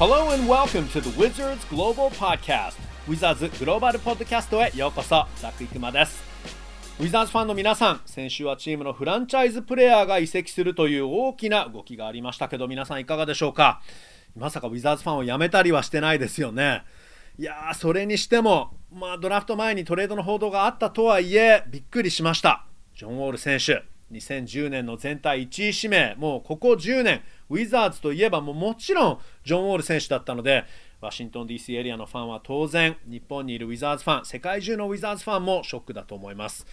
[0.00, 2.72] Hello and welcome to the Wizards Global Podcast.
[3.06, 6.24] Wizards グローバルポッドキャストへようこそザクイクマです。
[6.98, 13.82] ウィザーズファンの皆さん先週はチームのフランチャイズプレーヤーが移籍するという大きな動きがありましたけど皆さんいかがでしょうか？
[14.34, 16.82] まさかウィザーズファンを辞めたりはしてないですよね。
[17.38, 22.64] いやーそれにしても、まあ、ドラフト前にトレードの報道があったとはいえびっくりしました。
[22.96, 27.20] ジョン・ウォール選手2010年の全体1位指名もうここ10年
[27.50, 30.64] ウィザーズといえばもうもちろんジョン・ウォール選手だったので
[31.00, 36.66] ワシントン DC エリアのファンは当然日本にいるウィザーズファン世界中のウィザーズファンもショックだと思います。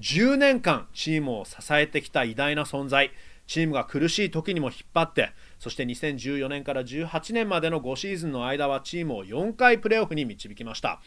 [0.00, 3.12] 10年間チームを支えてきた偉大な存在。
[3.46, 11.00] チームが苦しい時にも引っ張ってそして2014年から18年までの5シーズンの間はチームを4回プレーオフに導きました。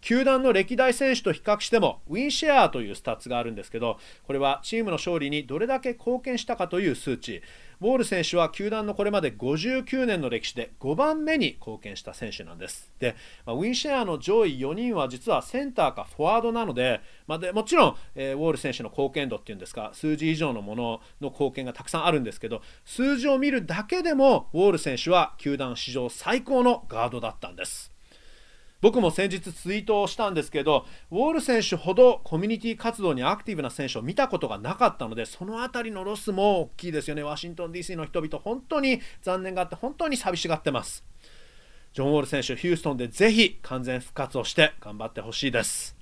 [0.00, 7.42] 球団の歴代選手と比較してもウィンシェアというスタッツがあるんですけどこれはチームの勝利にどれだけ貢献したかという数値。
[7.80, 12.92] ウォール選手は球団のこれまで59年の歴史で5番目に貢献した選手なんです。
[12.98, 27.93] で、まあ、ウィンシェアの上位4人は実はセンターかフォワードなので,、まあ、でもちろん、えー、ウォール選手の貢献度っていうんですか数字以上のものの貢献がたくさんあるんですけど数字を見るだけでもウォール選手は球団史上最高のガードだったんです。
[28.84, 37.22] 僕も先日ツイートをしたんですけどウォール選手ほどコミュニティ活動にアクティブな選手を見たことがなかったのでその辺りのロスも大きいですよね。
[37.22, 41.02] ワシントン DC の人々本当に残念があって本当に寂しがってます。
[41.94, 45.96] ジョン・ウォール選手ヒューストンでぜひ完全復活をして頑張ってほしいです。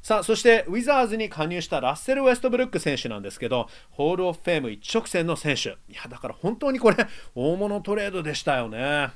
[0.00, 5.70] さあそしてウィザーズに加入したラッセル・ウェストブルック選手なんですけどホール・オフ・フェーム一直線の選手。
[5.70, 9.10] いやだから本当にこれ大物トレードでしたよね。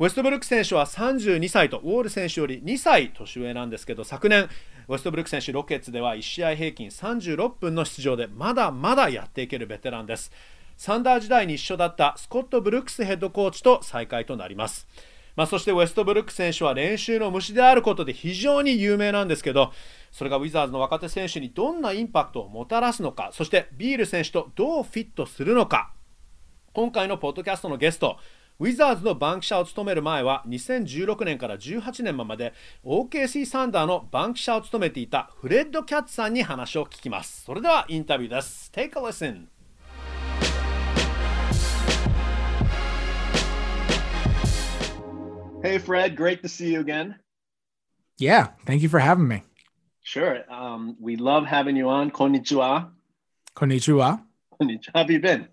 [0.00, 4.48] ウェストブルック選手は32歳とウォール選手より2歳年上なんですけど昨年
[4.86, 10.30] ウェストブルック選手ロケッツでは1試合平均36分の出場でまだまだやっていけるベテランです。
[10.76, 14.86] サンダー時代に一緒だったスコット・ブルックスヘッドコーチと再会となります。
[15.34, 19.72] まあ、そしてウェストブルック選手は練習の虫であることで非常に有名なんですけど
[20.10, 25.92] それがウィザーズの若手選手にどんなインパクトをもたらすのかそしてビール選手とどうフィットするのか。
[26.72, 28.18] 今回のポッドキャストのゲスト
[28.60, 32.52] ウィザーズのバンキシャを務める前は2016年から18年まで
[32.84, 39.46] OKC サンダーのバンキシャを務めていたフレッド・キャッツさんに話を聞きますそれではインタビューです Take a listen
[45.62, 47.16] Hey Fred, great to see you again.
[48.16, 49.42] Yeah, thank you for having me.
[50.02, 50.44] Sure.
[50.48, 52.12] Um, we love having you on.
[52.12, 52.90] Konnichiwa.
[53.56, 54.20] Konnichiwa.
[54.60, 54.90] Konnichiwa.
[54.94, 55.48] How have you been?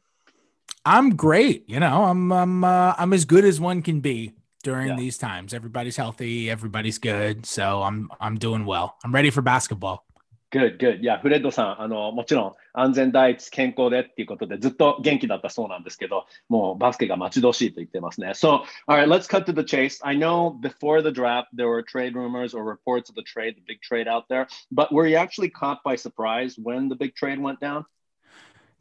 [0.85, 1.69] I'm great.
[1.69, 4.33] You know, I'm I'm uh, I'm as good as one can be
[4.63, 4.97] during yeah.
[4.97, 5.53] these times.
[5.55, 8.97] Everybody's healthy, everybody's good, so I'm I'm doing well.
[9.05, 10.05] I'm ready for basketball.
[10.53, 11.01] Good, good.
[11.01, 18.31] いや、フレッドさん、あの、もちろん安全第一、健康でっていうことでずっと元気だったそうなんですけど、もうバスケが待ち遠しいと言ってますね。
[18.31, 20.01] So, all right, let's cut to the chase.
[20.03, 23.63] I know before the draft there were trade rumors or reports of the trade, the
[23.65, 27.41] big trade out there, but were you actually caught by surprise when the big trade
[27.41, 27.85] went down?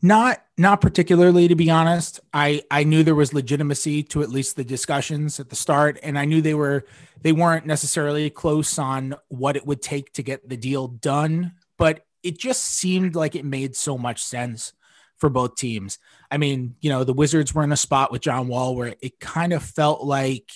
[0.05, 2.21] Not not particularly to be honest.
[2.35, 6.19] I I knew there was legitimacy to at least the discussions at the start and
[6.19, 6.85] I knew they were
[7.23, 12.05] they weren't necessarily close on what it would take to get the deal done, but
[12.23, 14.75] it just seemed like it made so much sense
[15.17, 15.99] for both teams.
[16.31, 19.21] I mean, you know, the Wizards were in a spot with John Wall where it
[19.21, 20.53] kind of felt like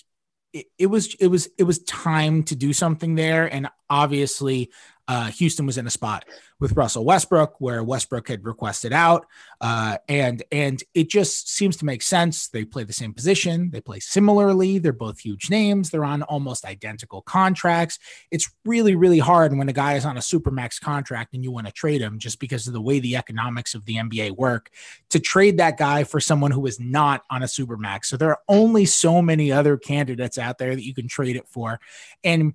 [0.52, 4.70] it, it was it was it was time to do something there and obviously
[5.08, 6.26] uh, Houston was in a spot
[6.60, 9.26] with Russell Westbrook where Westbrook had requested out,
[9.62, 12.48] uh, and and it just seems to make sense.
[12.48, 14.78] They play the same position, they play similarly.
[14.78, 15.88] They're both huge names.
[15.90, 17.98] They're on almost identical contracts.
[18.30, 21.66] It's really really hard when a guy is on a supermax contract and you want
[21.66, 24.70] to trade him just because of the way the economics of the NBA work
[25.08, 28.06] to trade that guy for someone who is not on a supermax.
[28.06, 31.48] So there are only so many other candidates out there that you can trade it
[31.48, 31.80] for,
[32.22, 32.52] and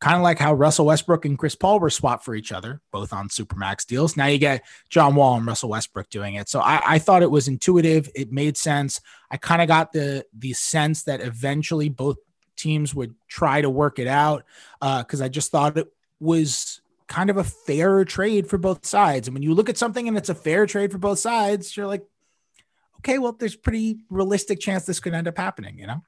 [0.00, 3.12] kind of like how Russell Westbrook and Chris Paul were swapped for each other, both
[3.12, 4.16] on Supermax deals.
[4.16, 6.48] Now you get John Wall and Russell Westbrook doing it.
[6.48, 8.08] So I, I thought it was intuitive.
[8.14, 9.00] It made sense.
[9.30, 12.16] I kind of got the the sense that eventually both
[12.56, 14.44] teams would try to work it out
[14.80, 19.28] because uh, I just thought it was kind of a fair trade for both sides.
[19.28, 21.86] And when you look at something and it's a fair trade for both sides, you're
[21.86, 22.04] like,
[22.98, 26.02] okay, well, there's pretty realistic chance this could end up happening, you know?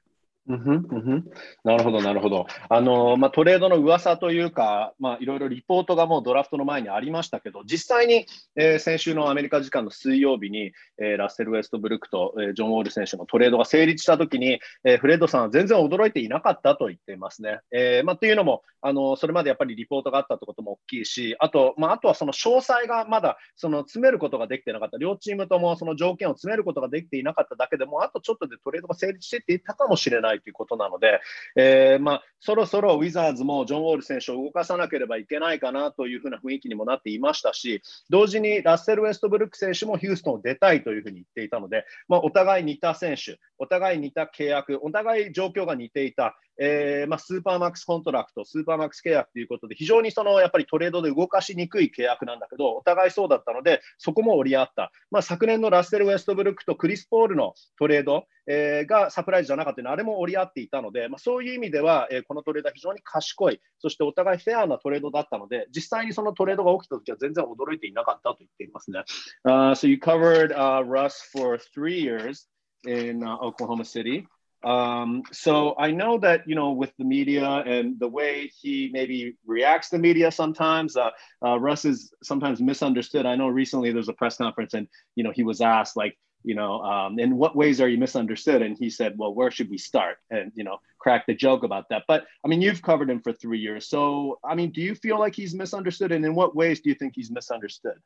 [0.47, 1.25] うんうん、
[1.63, 2.47] なるほど、なるほど。
[2.69, 17.59] あのまあ、トレードの噂というか、まあ、いろいろリポートがもうドラフトの前にありましたけど、実際に、えー、先週のアメリカ時間の水曜日に、えー、ラッセル・ウェストブルックと、えー、ジョン・ウォール選手のトレードが成立したときに、え、フレッドさんは全然驚いていなかったと言っていますね。
[17.71, 30.30] えまあ、というのもあの、それまでやっぱりリポートがあったということも大きいし、あと,、まあ、あとはその詳細がまだその詰めることができてなかった、両チームともその条件を詰めることができていなかっただけでも、あとちょっとでトレードが成立していっていたかもしれない。
[30.31, 31.19] ないということなので、
[31.55, 54.91] えー、まあ、そろそろウィザーズもジョン・ウォール選手を動かさなければいけないかなというふうな雰囲気にもなっていましたし、同時にラッセル・ウェストブルック選手もヒューストンを出たいというふうに言っていたので、まあ、お互い似た選手、お互い似た契約、お互い状況が似ていた、えー、まあ、スーパーマックスコントラクト、スーパーマックス契約ということで、非常にそのやっぱりトレードで動かしにくい契約なんだけど、お互いそうだったので、そこも折り合った。
[55.11, 69.03] まあ、昨年のラッセル・ウェストブルックとクリス・ポールのトレード、えー、がサプライズじゃなかったのあれも折り合っていたので、まあ、そういう意味では、えー、このトレードは非常に賢い、そしてお互いフェアなトレードだったので、実際にそのトレードが起きたときは全然驚いていなかったと言っていますね。
[69.45, 72.47] Uh, so you covered、uh, Russ for three years
[72.85, 74.27] in、uh, Oklahoma City.
[74.63, 79.35] Um, so I know that you know with the media and the way he maybe
[79.45, 81.09] reacts to media sometimes, uh,
[81.43, 83.25] uh, Russ is sometimes misunderstood.
[83.25, 86.55] I know recently there's a press conference and you know he was asked like you
[86.55, 88.61] know um, in what ways are you misunderstood?
[88.61, 90.17] And he said well where should we start?
[90.29, 92.03] And you know crack the joke about that.
[92.07, 93.87] But i mean you've covered him for three years.
[93.87, 96.11] So i mean do you feel like he's misunderstood?
[96.11, 97.97] And in what ways do you think he's misunderstood?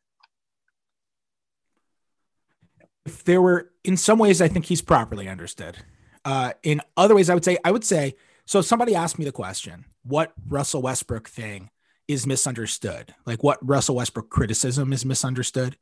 [3.06, 5.78] If there were in some ways i think he's properly understood.
[6.26, 8.16] Uh, in other ways, I would say, I would say,
[8.48, 11.70] so somebody asked me the question, what Russell Westbrook thing
[12.08, 13.14] is misunderstood?
[13.26, 15.78] Like what Russell Westbrook criticism is misunderstood?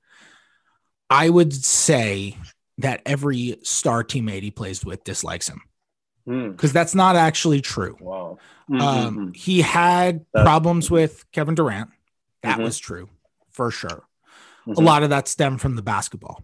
[1.13, 2.37] I would say
[2.79, 5.61] that every star teammate he plays with dislikes him
[6.25, 6.73] because mm.
[6.73, 7.95] that's not actually true.
[7.99, 8.39] Wow.
[8.69, 8.81] Mm-hmm.
[8.81, 11.91] Um, he had that's- problems with Kevin Durant.
[12.41, 12.63] That mm-hmm.
[12.63, 13.09] was true
[13.51, 14.03] for sure.
[14.65, 14.83] A mm-hmm.
[14.83, 16.43] lot of that stemmed from the basketball.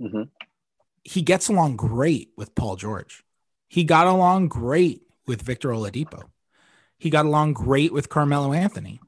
[0.00, 0.22] Mm-hmm.
[1.04, 3.22] He gets along great with Paul George.
[3.68, 6.22] He got along great with Victor Oladipo.
[6.96, 9.00] He got along great with Carmelo Anthony.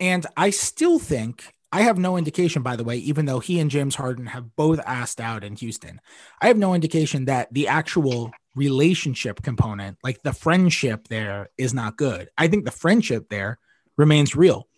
[0.00, 3.70] And I still think I have no indication, by the way, even though he and
[3.70, 6.00] James Harden have both asked out in Houston,
[6.40, 11.96] I have no indication that the actual relationship component, like the friendship there, is not
[11.96, 12.30] good.
[12.38, 13.58] I think the friendship there
[13.96, 14.68] remains real.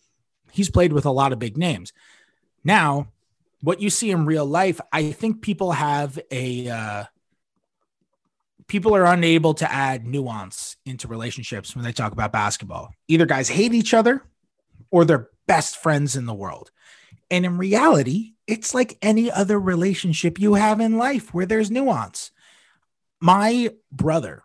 [0.50, 1.92] He's played with a lot of big names.
[2.64, 3.08] Now,
[3.60, 7.04] what you see in real life, I think people have a uh,
[8.66, 12.90] people are unable to add nuance into relationships when they talk about basketball.
[13.08, 14.22] Either guys hate each other
[14.90, 16.70] or they're best friends in the world.
[17.30, 22.30] And in reality, it's like any other relationship you have in life where there's nuance.
[23.20, 24.42] My brother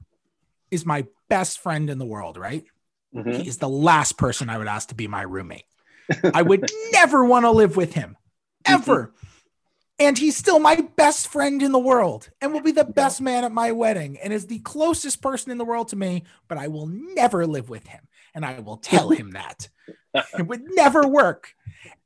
[0.71, 2.65] is my best friend in the world, right?
[3.15, 3.31] Mm-hmm.
[3.31, 5.65] He is the last person I would ask to be my roommate.
[6.33, 8.18] I would never want to live with him
[8.65, 9.07] ever.
[9.07, 9.27] Mm-hmm
[10.00, 13.44] and he's still my best friend in the world and will be the best man
[13.44, 16.68] at my wedding and is the closest person in the world to me but i
[16.68, 19.69] will never live with him and i will tell him that
[20.38, 21.54] it would never work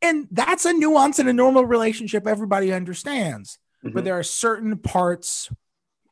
[0.01, 3.93] and that's a nuance in a normal relationship everybody understands mm-hmm.
[3.93, 5.49] but there are certain parts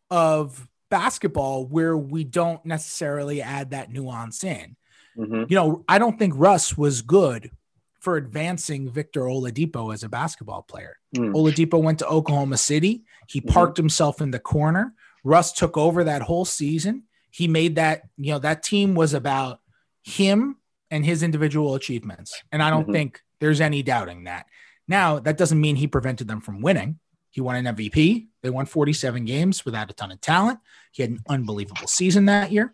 [0.10, 4.76] of basketball where we don't necessarily add that nuance in
[5.18, 5.44] mm-hmm.
[5.48, 7.52] you know i don't think russ was good
[8.06, 10.96] for advancing Victor Oladipo as a basketball player.
[11.16, 11.34] Mm.
[11.34, 13.04] Oladipo went to Oklahoma City.
[13.28, 13.50] He mm-hmm.
[13.50, 13.86] parked mm-hmm.
[13.86, 14.94] himself in the corner.
[15.24, 17.06] Russ took over that whole season.
[17.32, 19.60] He made that, you know, that team was about
[20.04, 20.58] him
[20.92, 22.42] and his individual achievements.
[22.52, 22.94] And I don't mm-hmm.
[22.94, 24.46] think there's any doubting that.
[24.88, 27.00] Now, that doesn't mean he prevented them from winning.
[27.32, 28.28] He won an MVP.
[28.44, 30.60] They won 47 games without a ton of talent.
[30.92, 32.74] He had an unbelievable season that year,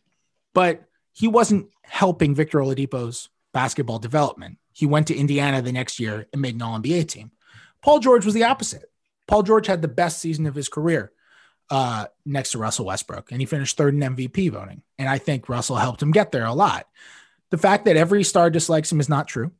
[0.54, 4.58] but he wasn't helping Victor Oladipo's basketball development.
[4.74, 7.32] He went to Indiana the next year and made an All NBA team.
[7.82, 8.92] Paul George was the opposite.
[9.28, 11.12] Paul George had the best season of his career
[11.70, 14.84] uh, next to Russell Westbrook, and he finished third in MVP voting.
[15.00, 16.88] And I think Russell helped him get there a lot.
[17.52, 19.52] The fact that every star dislikes him is not true.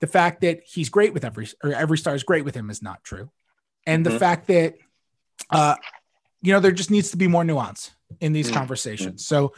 [0.00, 2.82] The fact that he's great with every or every star is great with him is
[2.82, 3.30] not true.
[3.86, 4.12] And mm-hmm.
[4.12, 4.74] the fact that
[5.50, 5.76] uh,
[6.42, 8.56] you know there just needs to be more nuance in these mm-hmm.
[8.56, 9.26] conversations.
[9.26, 9.52] So,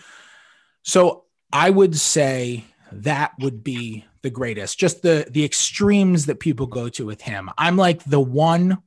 [0.82, 4.78] so I would say that would be the greatest.
[4.78, 7.50] Just the the extremes that people go to with him.
[7.56, 8.78] I'm like the one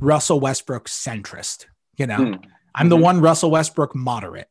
[0.00, 1.66] Russell Westbrook centrist,
[1.96, 2.18] you know.
[2.18, 2.44] Mm.
[2.74, 3.04] I'm the mm-hmm.
[3.04, 4.48] one Russell Westbrook moderate,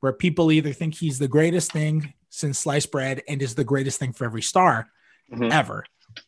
[0.00, 3.98] where people either think he's the greatest thing since sliced bread and is the greatest
[3.98, 4.90] thing for every star
[5.32, 5.50] mm-hmm.
[5.50, 5.84] ever,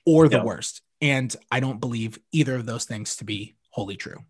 [0.06, 0.80] or the worst.
[1.00, 4.24] And I don't believe either of those things to be wholly true.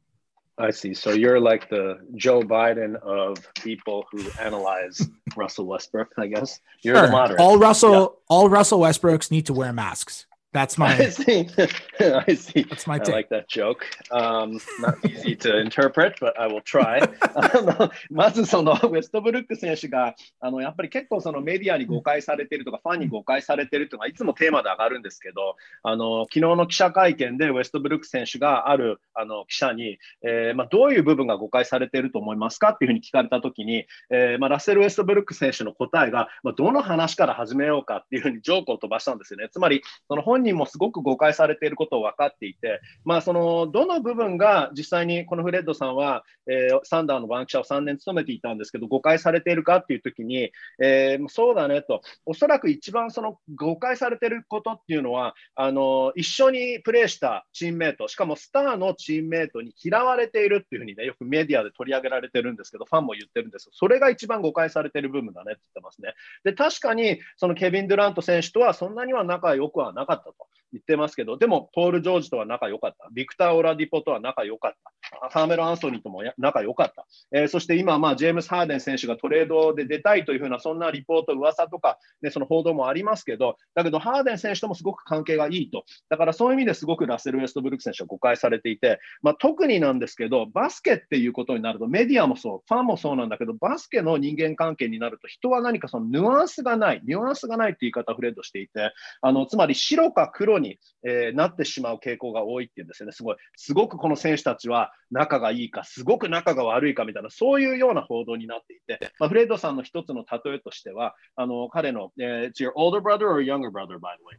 [0.58, 0.92] I see.
[0.92, 5.00] So you're like the Joe Biden of people who analyze
[5.36, 6.58] Russell Westbrook, I guess.
[6.82, 7.06] You're sure.
[7.06, 7.40] the moderate.
[7.40, 8.06] All Russell, yeah.
[8.28, 10.26] all Russell Westbrooks need to wear masks.
[10.52, 10.88] That's my.
[10.96, 11.46] I see.
[12.00, 12.62] I see.
[12.62, 13.14] That's my I take.
[13.14, 13.84] like that joke.
[14.10, 17.00] Um, not easy to interpret, but I will try.
[17.34, 39.48] あのまずそのウェストブルック選手があのやっぱり結構そのメディアに誤解されているとかファンに誤解されているというのがいつもテーマで上がるんですけどあの昨日の記者会見でウェストブルック選手があるあの記者に、えーまあ、どういう部分が誤解されていると思いますかっていうふうに聞かれたときに、えーまあ、ラッセル・ウェストブルック選手の答えが、まあ、どの話から始めようかっていうふうにジョークを飛ばしたんですよね。
[39.50, 66.14] つまりその本本人もすごく誤解されていることを分かっていて、まあ、そのどの部分が実際にこのフレッドさんは、えーサンダーのバンキシャを3年務めていたんですけど、誤解されているかっていうときに、えーそうだねと、おそらく一番その誤解されていることっていうのは、あの一緒にプレーしたチームメイト、しかもスターのチームメイトに嫌われているっていうふうにね、よくメディアで取り上げられてるんですけど、ファンも言ってるんですけど、それが一番誤解されている部分だねって言ってますね。
[66.44, 70.27] で、確かにそのケビン・デュラント選手とはそんなには仲良くはなかった。
[70.72, 73.08] 言ってますけど、でも、ポール・ジョージとは仲良かった。
[73.12, 75.28] ビクター・オラディポとは仲良かった。
[75.30, 77.06] ファーメロ・アンソニーとも仲良かった。
[77.32, 85.84] えーそして今、まあ、ジェームス・ハーデン選手がトレードで出たいというふうな、そんなリポート、噂とか、ね、その報道もありますけど、だけど、ハーデン選手ともすごく関係がいいと。
[86.08, 103.36] だからそういう意味ですごくラッセル・ウェストブルック選手は誤解されていて、まあ、特になんですけど、バスケっていうことになると、メディアもそう、ファンもそうなんだけど、バスケの人間関係になると、人は何かそのニュアンスがない、ニュアンスがないって言い方をフレッドしていて、あのつまり白か黒に、えーなってしまう傾向が多いっていうんですよね、すごい。
[103.56, 114.38] すごくこの選手たちは仲がいいか、すごく仲が悪いかみたいな、そういうような報道になっていて、まあ、フレッドさんの一つの例えとしては、あの彼の、えー、It's your older brother or younger brother, by the way?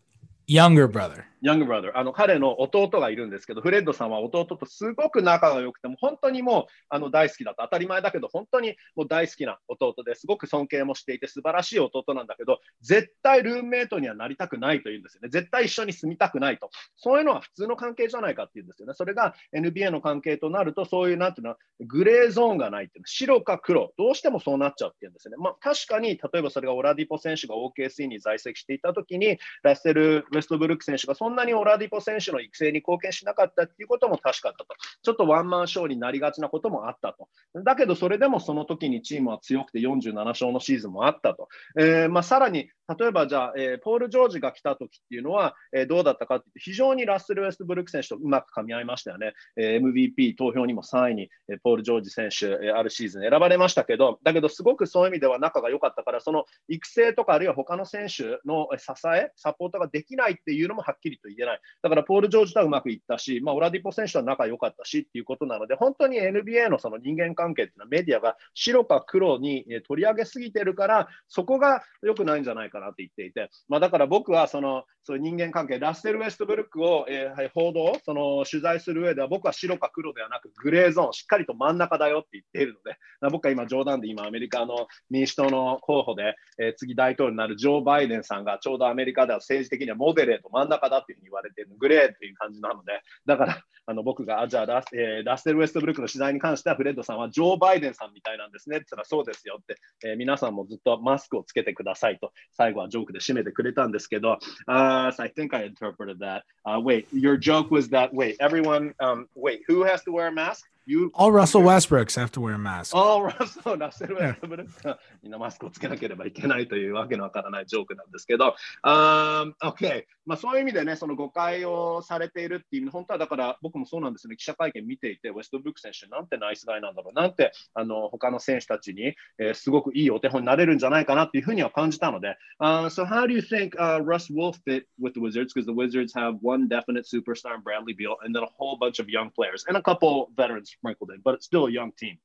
[0.50, 1.26] Younger brother.
[1.44, 15.30] Younger brother あの彼の弟がいるんですけど、フレッドさんは弟とすごく仲が良くて、も本当にもうあの大好きだと、当たり前だけど、本当にもう大好きな弟ですごく尊敬もしていて、素晴らしい弟なんだけど、絶対ルームメイトにはなりたくないというんですよね。
[15.30, 16.72] 絶対一緒に住みたくないと。
[16.96, 18.96] そういうのは普通の関係じゃないかっていうんですよね。
[18.96, 25.38] それが NBA の関係となると、そういうなんていうの、グレーゾーンがないっていうの、白か黒、どうしてもそうなっちゃうっていうんですよね。
[25.40, 34.66] まあ、確かに、例えばそれがオラディポ選手が OKC に在籍していたときに、ラッセル・ウェベストブルック選手がそんなにオラディポ選手の育成に貢献しなかったっていうことも確かだと。
[35.04, 37.28] ちょっとワンマンショーになりがちなこともあったと。
[37.64, 41.50] だけど、それでもその時にチームは強くて47勝のシーズンもあったと。
[41.78, 49.34] えーまあ、さらに、例えばじゃあ、えーポール・ジョージが来た時っていうのは、えーどうだったかっていうと、非常にラッセル・ウェストブルック選手とうまく噛み合いましたよね。
[49.58, 61.60] えー MVP 投票にも3位に、えーポール・ジョージ選手、えーあるシーズン選ばれましたけど、だけどすごくそういう意味では仲が良かったから、その育成とかあるいは他の選手のえー支え、サポートができないっていうのもはっきりと言えない。
[61.82, 106.44] だからポール・ジョージとはうまくいったし、まあ、オラディポ選手とは仲良かったしっていうことなので、本当に NBA のその人間関係っていうのはメディアが白か黒に取り上げすぎてるから、そこが良くないんじゃないかなって言っていて、まあ、だから僕はそのそういう人間関係、ラッセル・ウェストブルックを、えー報道、その取材する上では、僕は白か黒ではなく、グレーゾーン、しっかりと真ん中だよって言っているので、僕は今、冗談で今、アメリカの民主党の候補で、えー次大統領になるジョー・バイデンさんが、ちょうどアメリカでは政治的にはモデルレート、真ん中だっていうふうに言われてる、グレーっていう感じなので、だからあの僕が、あじゃあラス、えーラッセル・ウェストブルックの取材に関しては、フレッドさんはジョー・バイデンさんみたいなんですねって言ったら、そうですよって、えー皆さんもずっとマスクをつけてくださいと、最後はジョークで締めてくれたんですけど、uh, so I think I interpreted that.
[106.66, 110.32] Uh, wait, your joke was that, wait, everyone, um, wait, who has to wear a
[110.32, 110.66] mask?
[110.86, 112.96] You all Russell Westbrooks have to wear a mask.
[112.96, 135.54] All Russell, ラッセル・ウェストブルックみんなマスクをつけなければいけないというわけのわからないジョークなんですけど、um, OK、まあ、そういう意味でね、その誤解をされているっていう、本当はだから僕もそうなんですね、記者会見見ていて、ウェストブルック選手、なんてナイスガイなんだろう、なんてあの他の選手たちに、えー、すごくいいお手本になれるんじゃないかなっていうふうには感じたので、uh, So how do you think、uh, Russ will fit with the Wizards?
[135.54, 139.10] Because the Wizards have one definite superstar, Bradley Beal, and then a whole bunch of
[139.10, 142.18] young players and a couple veterans sprinkled in, but it's still a young team.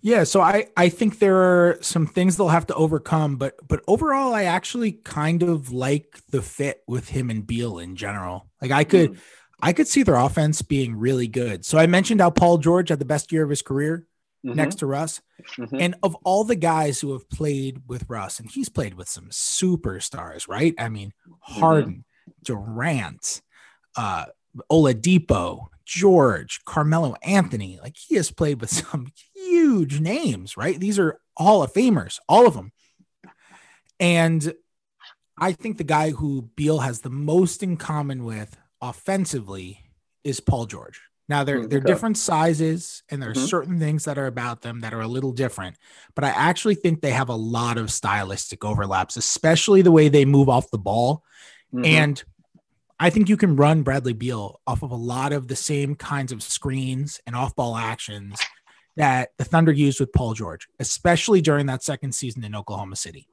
[0.00, 3.82] Yeah, so I I think there are some things they'll have to overcome, but but
[3.88, 8.48] overall, I actually kind of like the fit with him and Beal in general.
[8.62, 9.18] Like I could
[9.60, 11.64] I could see their offense being really good.
[11.64, 14.06] So I mentioned how Paul George had the best year of his career
[14.46, 15.20] Mhm, next to Russ,
[15.56, 15.80] mhm.
[15.80, 19.30] and of all the guys who have played with Russ, and he's played with some
[19.30, 20.74] superstars, right?
[20.78, 22.04] I mean, Harden,
[22.44, 23.42] Durant,
[23.96, 24.26] uh,
[24.70, 27.78] Oladipo, George, Carmelo Anthony.
[27.82, 30.78] Like he has played with some huge names, right?
[30.78, 32.72] These are Hall of Famers, all of them.
[33.98, 34.52] And
[35.38, 39.80] I think the guy who Beal has the most in common with offensively
[40.24, 41.00] is Paul George.
[41.28, 43.48] Now they're they're different sizes and there are Mhm.
[43.48, 45.76] certain things that are about them that are a little different,
[46.14, 50.24] but I actually think they have a lot of stylistic overlaps, especially the way they
[50.24, 51.22] move off the ball.
[51.74, 51.86] Mhm.
[51.86, 52.24] And
[53.00, 56.32] I think you can run Bradley Beal off of a lot of the same kinds
[56.32, 58.40] of screens and off ball actions
[58.96, 63.28] that the Thunder used with Paul George, especially during that second season in Oklahoma City.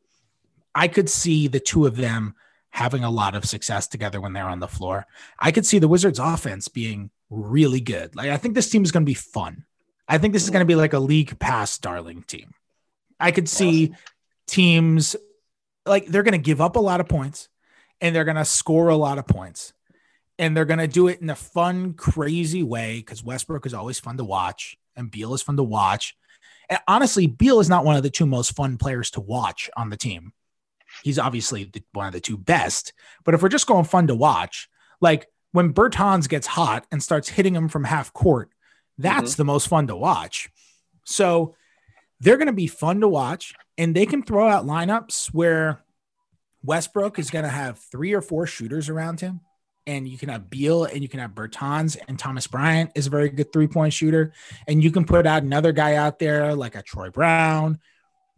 [0.76, 2.36] I could see the two of them
[2.70, 5.08] having a lot of success together when they're on the floor.
[5.40, 8.16] I could see the Wizards offense being really good.
[8.16, 9.66] Like I think this team is going to be fun.
[10.08, 12.54] I think this is going to be like a league pass darling team.
[13.20, 13.96] I could see
[14.46, 15.16] teams
[15.86, 17.50] like they're going to give up a lot of points
[18.02, 19.74] and they're going to score a lot of points.
[20.38, 24.00] And they're going to do it in a fun, crazy way because Westbrook is always
[24.00, 26.16] fun to watch and Beal is fun to watch.
[26.70, 29.90] And honestly, Beal is not one of the two most fun players to watch on
[29.90, 30.34] the team.
[31.04, 32.94] He's obviously the, one of the two best.
[33.24, 37.30] But if we're just going fun to watch, like when Bertans gets hot and starts
[37.30, 38.50] hitting him from half court,
[38.98, 39.42] that's mm-hmm.
[39.42, 40.50] the most fun to watch.
[41.06, 41.56] So
[42.20, 45.84] they're going to be fun to watch and they can throw out lineups where
[46.66, 49.42] Westbrook is going to have three or four shooters around him
[49.88, 53.10] and you can have Beal and you can have Bertans and Thomas Bryant is a
[53.10, 54.34] very good three point shooter.
[54.68, 57.80] And you can put out another guy out there like a Troy Brown.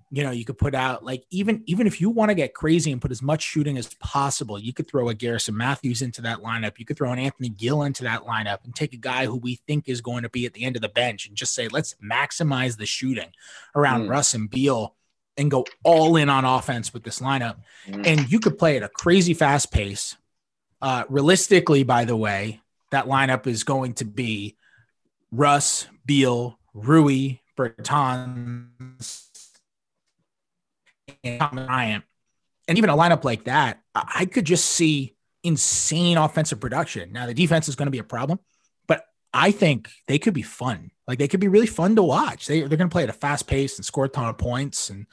[0.09, 2.93] You know, you could put out like even even if you want to get crazy
[2.93, 6.39] and put as much shooting as possible, you could throw a Garrison Matthews into that
[6.39, 6.79] lineup.
[6.79, 9.55] You could throw an Anthony Gill into that lineup and take a guy who we
[9.67, 11.93] think is going to be at the end of the bench and just say, let's
[11.95, 13.31] maximize the shooting
[13.75, 14.09] around mm.
[14.09, 14.95] Russ and Beal
[15.37, 17.57] and go all in on offense with this lineup.
[17.87, 18.07] Mm.
[18.07, 20.17] And you could play at a crazy fast pace
[20.81, 24.55] uh, realistically, by the way, that lineup is going to be
[25.31, 28.67] Russ, Beal, Rui, Bertans,
[31.23, 32.03] and Bryant.
[32.67, 37.11] And even a lineup like that, I could just see insane offensive production.
[37.13, 38.39] Now, the defense is going to be a problem,
[39.37, 40.89] I think they could be fun.
[41.07, 42.47] Like they could be really fun to watch.
[42.47, 44.89] They, they're going to play at a fast pace and score a ton of points.
[44.89, 45.05] And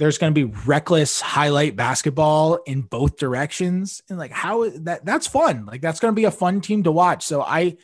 [0.00, 5.28] there's going to be reckless highlight basketball in both directions and like how that that's
[5.28, 7.76] fun like that's going to be a fun team to watch so i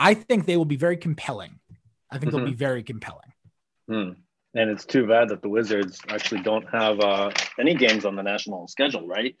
[0.00, 1.60] i think they will be very compelling
[2.10, 2.38] i think mm-hmm.
[2.38, 3.32] they'll be very compelling
[3.88, 4.16] mm.
[4.54, 8.22] and it's too bad that the wizards actually don't have uh, any games on the
[8.22, 9.36] national schedule right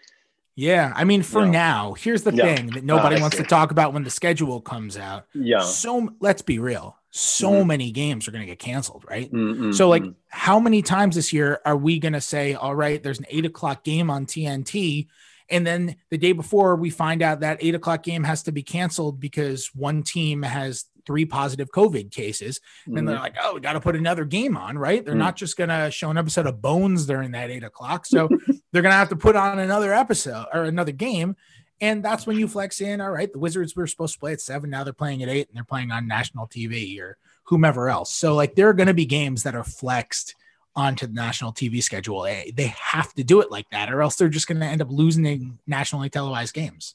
[0.56, 1.50] yeah, I mean, for yeah.
[1.50, 2.54] now, here's the yeah.
[2.54, 3.42] thing that nobody uh, wants see.
[3.42, 5.26] to talk about when the schedule comes out.
[5.34, 5.60] Yeah.
[5.60, 7.68] So let's be real so mm-hmm.
[7.68, 9.32] many games are going to get canceled, right?
[9.32, 9.70] Mm-hmm.
[9.70, 13.20] So, like, how many times this year are we going to say, all right, there's
[13.20, 15.06] an eight o'clock game on TNT?
[15.48, 18.64] And then the day before, we find out that eight o'clock game has to be
[18.64, 22.60] canceled because one team has three positive COVID cases.
[22.86, 23.06] And mm-hmm.
[23.06, 25.04] they're like, oh, we got to put another game on, right?
[25.04, 25.18] They're mm.
[25.18, 28.06] not just going to show an episode of Bones during that eight o'clock.
[28.06, 28.28] So
[28.72, 31.36] they're going to have to put on another episode or another game.
[31.80, 33.00] And that's when you flex in.
[33.00, 34.70] All right, the Wizards were supposed to play at seven.
[34.70, 38.14] Now they're playing at eight and they're playing on national TV or whomever else.
[38.14, 40.34] So, like, there are going to be games that are flexed
[40.76, 42.22] onto the national TV schedule.
[42.22, 44.90] They have to do it like that, or else they're just going to end up
[44.90, 46.94] losing nationally televised games.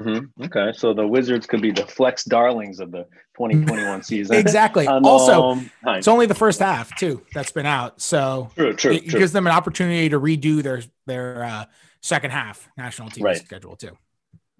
[0.00, 0.44] Mm-hmm.
[0.44, 3.04] Okay, so the Wizards could be the flex darlings of the
[3.36, 4.36] 2021 season.
[4.36, 4.86] exactly.
[4.86, 9.08] um, also, it's only the first half too that's been out, so true, true, it,
[9.08, 9.18] true.
[9.18, 11.64] gives them an opportunity to redo their their uh,
[12.00, 13.36] second half national team right.
[13.36, 13.96] schedule too.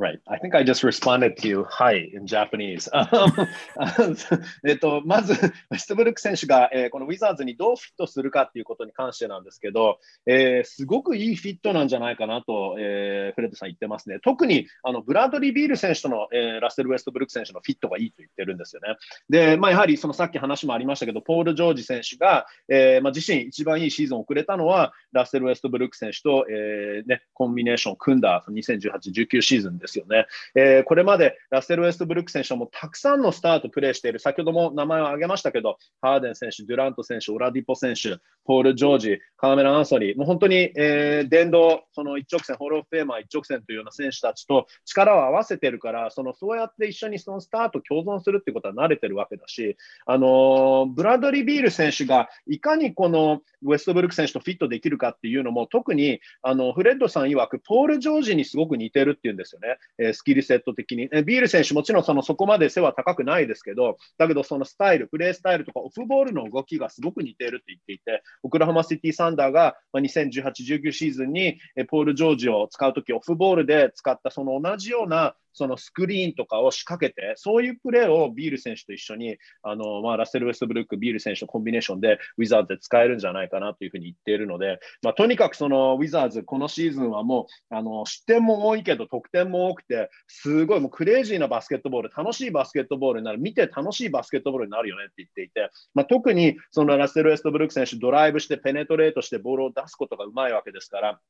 [0.00, 0.18] Right.
[0.26, 2.88] I think I just responded to you, hi, in Japanese.
[4.66, 14.20] えっと、まず、ウェストブルック選手が、えー、このウィザーズにどうフィットするかっていうことに関してなんですけど、えー、すごくいいフィットなんじゃないかなと、えー、フレッドさん言ってますね。
[14.22, 18.96] 特にあのブラッドリー・ビール選手との、えー、ラッセル・ウェストブルック選手のフィットがいいと言ってるんですよね。
[19.28, 30.26] で、まあ、やはりそのさっき話もありましたけど、ポール・ジョージ選手が、えーまあ、自身一番いいシーズンを送れたのは、ラッセル・ウェストブルック選手と、えーね、コンビネーションを組んだ2018-19シーズンですですよね。
[30.54, 49.76] えー、これまでラッセル・ウェストブルック選手はもうたくさんのスタートプレーしている、先ほども名前を挙げましたけど、ハーデン選手、デュラント選手、オラディポ選手、ポール・ジョージ、カーメラ・アンソニー、もう本当に、えー、電動、その一直線、ホール・オフ・フェーマー一直線というような選手たちと力を合わせてるから、そのそうやって一緒にそのスタート共存するってことは慣れてるわけだし、
[50.06, 59.76] あのブラッドリー・ビール選手がいかにこのウェストブルック選手とフィットできるかっていうのも、特にあのフレッドさん曰く、ポール・ジョージにすごく似てるっていうんですよね。
[59.98, 61.08] え、スキルセット的に。
[61.12, 101.20] えビール選手もちろんそのそこまで背は高くないですけど、だけどそのスタイル、プレースタイルとかオフボールの動きがすごく似ていると言っていて、オクラハマシティサンダーが2018、19シーズンにポール・ジョージを使うとき、オフボールで使ったその同じようなそのスクリーンとかを仕掛けて、そういうプレーをビール選手と一緒に、あのまあ、ラッセル・ウェストブルック、ビール選手のコンビネーションで、ウィザーズで使えるんじゃないかなというふうに言っているので、まあ、とにかくそのウィザーズ、このシーズンはもうあの失点も多いけど、得点も多くて、すごいもうクレイジーなバスケットボール、楽しいバスケットボールになる、見て楽しいバスケットボールになるよねって言っていて、まあ、特にそのラッセル・ウェストブルック選手、ドライブしてペネトレートしてボールを出すことがうまいわけですから、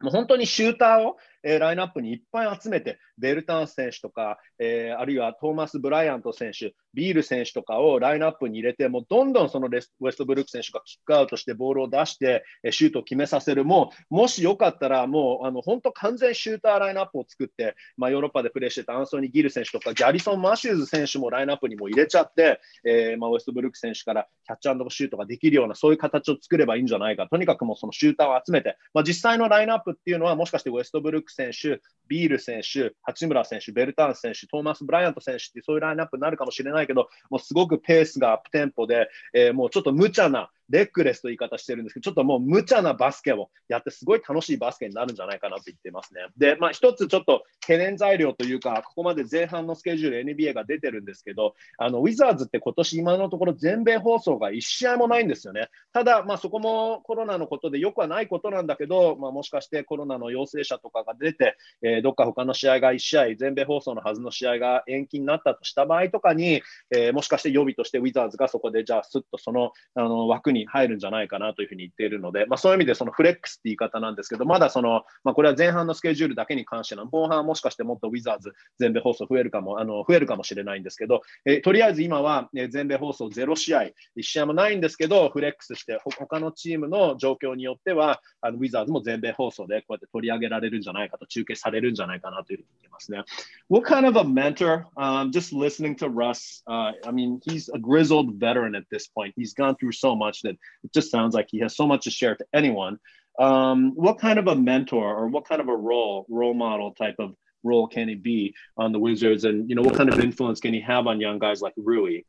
[0.00, 46.20] もう本当にシューターをえーラインナップにいっぱい集めて、ベルタンス選手とか、えーあるいはトーマス・ブライアント選手、ビール選手とかをラインナップに入れて、もうどんどんそのレスウェストブルック選手がキックアウトしてボールを出して、えーシュートを決めさせる、もうもしよかったら、もうあの本当完全シューターラインナップを作って、まあ、ヨーロッパでプレーしてたアンソニー・ギル選手とか、ギャリソン・マシューズ選手もラインナップにも入れちゃって、えーまあ、ウェストブルック選手からキャッチアンドシュートができるような、そういう形を作ればいいんじゃないか、とにかくもうそのシューターを集めて、まあ、実際のラインナップっていうのは、もしかしてウェストブルック選手、ビール選手、八村選手、ベルターン選手、トーマス・ブライアント選手ってそういうラインナップになるかもしれないけど、もうすごくペースがアップテンポで、えーもうちょっと無茶な、レックレスと言い方してるんですけど、ちょっともう無茶なバスケをやって、すごい楽しいバスケになるんじゃないかなと言ってますね。
[46.36, 55.68] で、まあ、一つちょっと懸念材料というか、ここまで前半のスケジュール、NBA が出てるんですけど、あのウィザーズって今年今のところ全米放送が1試合もないんですよね。
[55.92, 66.62] ただ、まあ、そこもコロナのことでよくはないことなんだけど、まあ、もしかしてコロナの陽性者とかが出て、えーどっか他の試合が1試合、全米放送のはずの試合が延期になったとした場合とかに、
[66.94, 83.92] えーもしかして予備としてウィザーズがそこでじゃあ、すっとそのあの枠にに入るんじゃないかなというふうに言っているので、まあ、そういう意味でそのフレックスって言い方なんですけど、まだその、まあ、これは前半のスケジュールだけに関しての、後半はもしかしてもっとウィザーズ全米放送増えるかも、あの増えるかもしれないんですけど、えーとりあえず今は、全米放送0試合、1
[84.22, 93.23] 試合もないんですけど、フレックスして、他のチームの状況によっては、あのウィザーズも全米放送でこうやって取り上げられるんじゃないかと、中継されるんじゃないかなというふうに ますね。
[93.69, 94.85] What kind of a mentor?
[94.97, 99.33] Um, just listening to Russ, uh, I mean, he's a grizzled veteran at this point.
[99.35, 102.11] He's gone through so much that it just sounds like he has so much to
[102.11, 102.99] share to anyone.
[103.39, 107.15] Um, what kind of a mentor or what kind of a role, role model type
[107.17, 109.43] of role can he be on the Wizards?
[109.43, 112.21] And, you know, what kind of influence can he have on young guys like Rui?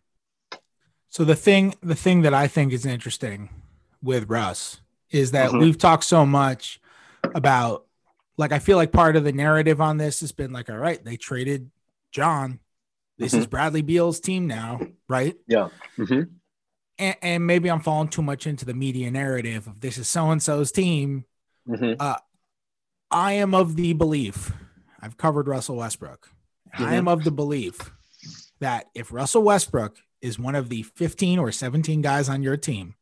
[1.11, 3.50] So the thing, the thing that I think is interesting
[4.02, 4.80] with Russ
[5.11, 5.61] is that Mhm.
[5.61, 6.80] we've talked so much
[7.35, 7.87] about,
[8.39, 11.04] like, I feel like part of the narrative on this has been like, all right,
[11.04, 11.69] they traded
[12.13, 12.60] John.
[13.17, 15.36] This is Bradley Beal's team now, right?
[15.97, 16.21] Mm-hmm.
[16.99, 20.32] And, and maybe I'm falling too much into the media narrative of this is so
[20.32, 21.25] and so's team.
[21.67, 22.02] Mm-hmm.
[23.12, 24.54] I am of the belief,
[25.02, 26.30] I've covered Russell Westbrook.
[26.78, 27.91] I am of the belief
[28.62, 32.95] that if Russell Westbrook is one of the 15 or 17 guys on your team,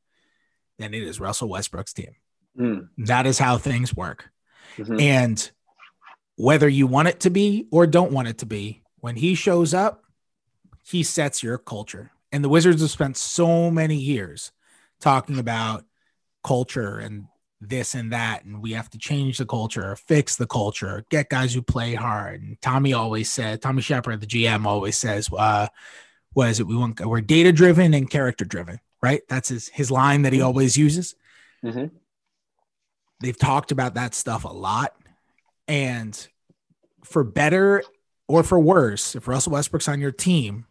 [0.80, 2.16] then it is Russell Westbrook's team.
[2.60, 2.88] Mm.
[2.98, 4.32] That is how things work.
[4.78, 5.02] Mhm.
[5.02, 5.52] And
[6.36, 9.74] whether you want it to be or don't want it to be, when he shows
[9.74, 10.04] up,
[10.84, 12.12] he sets your culture.
[12.32, 14.52] And the Wizards have spent so many years
[15.00, 15.86] talking about
[16.44, 17.26] culture and
[17.60, 21.30] this and that, and we have to change the culture, or fix the culture, get
[21.30, 22.42] guys who play hard.
[22.42, 25.68] And Tommy always said, Tommy Shepard, the GM, always says, uh,
[26.34, 26.68] "What is it?
[26.68, 29.22] We want we're data driven and character driven, right?
[29.28, 31.16] That's his his line that he always uses."
[31.64, 31.90] Mhm.
[33.20, 34.96] They've talked about that stuff a lot,
[35.68, 36.28] and
[37.04, 37.84] for better
[38.28, 40.66] or for worse, if Russell Westbrook's on your team,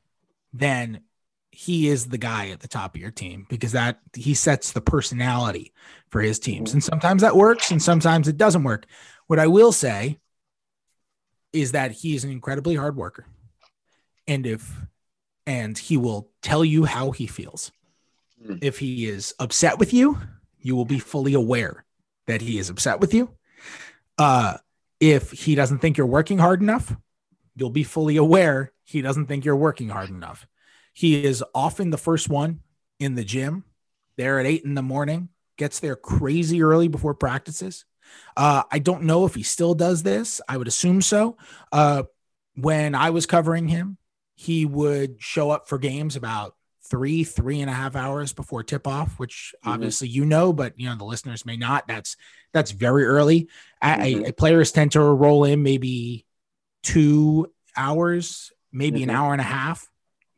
[0.52, 1.00] then
[1.50, 4.80] he is the guy at the top of your team because that he sets the
[4.82, 5.72] personality
[6.10, 6.74] for his teams.
[6.74, 8.84] And sometimes that works and sometimes it doesn't work.
[9.26, 10.18] What I will say
[11.54, 13.24] is that he is an incredibly hard worker.
[14.28, 14.70] And if
[15.46, 17.72] and he will tell you how he feels.
[18.44, 18.58] Mm.
[18.60, 20.18] If he is upset with you,
[20.60, 21.85] you will be fully aware
[22.26, 23.30] that he is upset with you.
[24.18, 24.58] Uh
[24.98, 26.96] if he doesn't think you're working hard enough,
[27.54, 30.46] you'll be fully aware he doesn't think you're working hard enough.
[30.94, 32.60] He is often the first one
[32.98, 33.64] in the gym
[34.16, 37.84] there at eight in the morning, gets there crazy early before practices.
[38.36, 40.40] Uh, I don't know if he still does this.
[40.48, 41.36] I would assume so.
[41.72, 42.04] Uh,
[42.54, 43.98] when I was covering him,
[44.36, 46.54] he would show up for games about
[46.88, 49.72] three, three and a half hours before tip off, which Mhm.
[49.72, 51.86] obviously you know, but you know the listeners may not.
[51.88, 52.16] That's
[52.52, 53.48] that's very early.
[53.82, 54.28] I, Mhm.
[54.28, 56.26] I, players tend to roll in maybe
[56.82, 59.14] two hours, maybe an Mhm.
[59.14, 59.90] hour and a half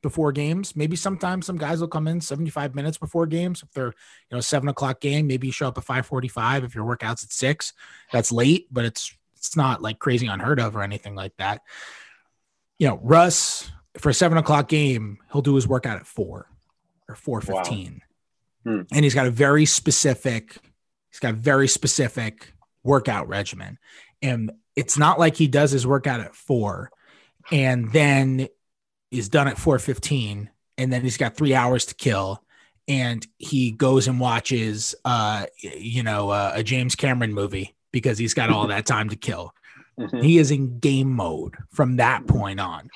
[0.02, 0.74] before games.
[0.76, 3.62] Maybe sometimes some guys will come in 75 minutes before games.
[3.62, 6.84] If they're, you know, seven o'clock game, maybe you show up at 545 if your
[6.84, 7.72] workout's at six.
[8.12, 11.62] That's late, but it's it's not like crazy unheard of or anything like that.
[12.78, 16.48] You know, Russ for a seven o'clock game, he'll do his workout at four
[17.08, 18.02] or four fifteen.
[18.64, 18.82] Hmm.
[18.92, 20.56] And he's got a very specific,
[21.10, 23.78] he's got a very specific workout regimen.
[24.22, 26.90] And it's not like he does his workout at four
[27.50, 28.48] and then
[29.10, 32.42] is done at 415 and then he's got three hours to kill
[32.86, 38.34] and he goes and watches uh you know uh, a james cameron movie because he's
[38.34, 39.54] got all that time to kill
[39.98, 40.22] Mhm.
[40.22, 42.88] he is in game mode from that point on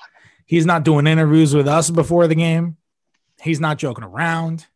[0.52, 2.76] he's not doing interviews with us before the game
[3.42, 4.66] he's not joking around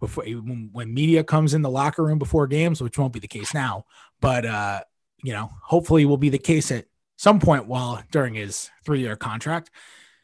[0.00, 3.28] before when, when media comes in the locker room before games which won't be the
[3.28, 3.84] case now
[4.20, 4.80] but uh
[5.24, 6.84] you know, hopefully will be the case at
[7.16, 9.70] some point while during his three year contract.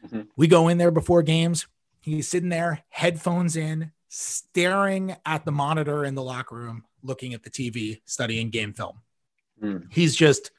[0.07, 0.23] Mm-hmm.
[0.37, 1.66] We go in there before games.
[2.03, 7.43] He's sitting there, headphones in, staring at the monitor in the locker room, looking at
[7.43, 9.01] the TV, studying game film.
[9.62, 9.87] Mm.
[9.90, 10.51] He's just,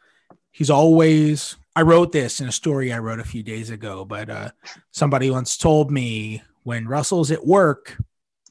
[0.52, 4.30] he's always, I wrote this in a story I wrote a few days ago, but
[4.30, 4.50] uh,
[4.92, 7.98] somebody once told me when Russell's at work,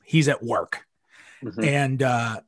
[0.04, 0.86] he's at work.
[1.44, 1.64] Mm-hmm.
[1.64, 2.40] And uh,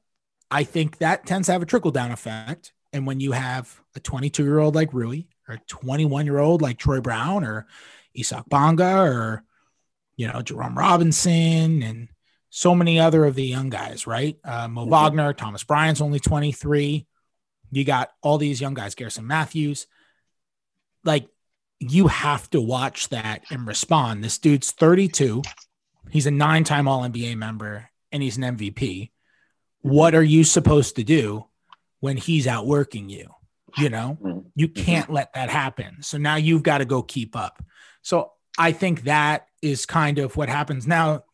[0.50, 2.72] I think that tends to have a trickle down effect.
[2.92, 6.62] And when you have a 22 year old like Rui or a 21 year old
[6.62, 7.66] like Troy Brown or
[8.18, 9.44] Isaac Bonga or,
[10.16, 12.08] you know, Jerome Robinson and
[12.50, 14.36] so many other of the young guys, right?
[14.44, 14.90] Uh, Mo mm-hmm.
[14.90, 17.06] Wagner, Thomas Bryant's only 23.
[17.70, 19.86] You got all these young guys, Garrison Matthews.
[21.04, 21.28] Like,
[21.78, 24.22] you have to watch that and respond.
[24.22, 25.42] This dude's 32.
[26.10, 29.10] He's a nine time All NBA member and he's an MVP.
[29.80, 31.46] What are you supposed to do
[32.00, 33.30] when he's outworking you?
[33.78, 34.40] You know, mm-hmm.
[34.54, 36.02] you can't let that happen.
[36.02, 37.64] So now you've got to go keep up.
[38.02, 41.24] So I think that is kind of what happens now.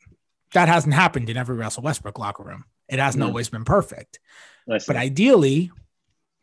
[0.55, 2.65] That hasn't happened in every Russell Westbrook locker room.
[2.89, 3.29] It hasn't mm-hmm.
[3.29, 4.21] always been perfect.
[4.87, 5.73] But ideally,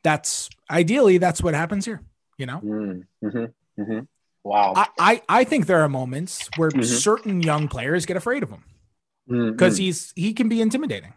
[0.03, 2.03] that's ideally that's what happens here.
[2.37, 2.61] You know.
[2.63, 3.81] Mm-hmm.
[3.81, 3.99] mm-hmm.
[4.43, 4.73] Wow.
[4.75, 6.83] I, I, I think there are moments where mm-hmm.
[6.83, 8.63] certain young players get afraid of him
[9.27, 9.83] because mm-hmm.
[9.83, 11.13] he's he can be intimidating.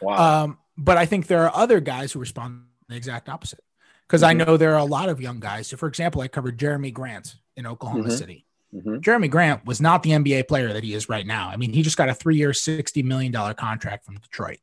[0.00, 0.44] Wow.
[0.44, 3.60] Um, but I think there are other guys who respond the exact opposite.
[4.06, 4.40] Because mm-hmm.
[4.40, 5.68] I know there are a lot of young guys.
[5.68, 8.16] So, for example, I covered Jerami Grant in Oklahoma mm-hmm.
[8.16, 8.46] City.
[8.74, 8.96] Mm-hmm.
[8.96, 11.48] Jerami Grant was not the NBA player that he is right now.
[11.48, 14.58] I mean, he just got a three-year, sixty million dollar contract from Detroit.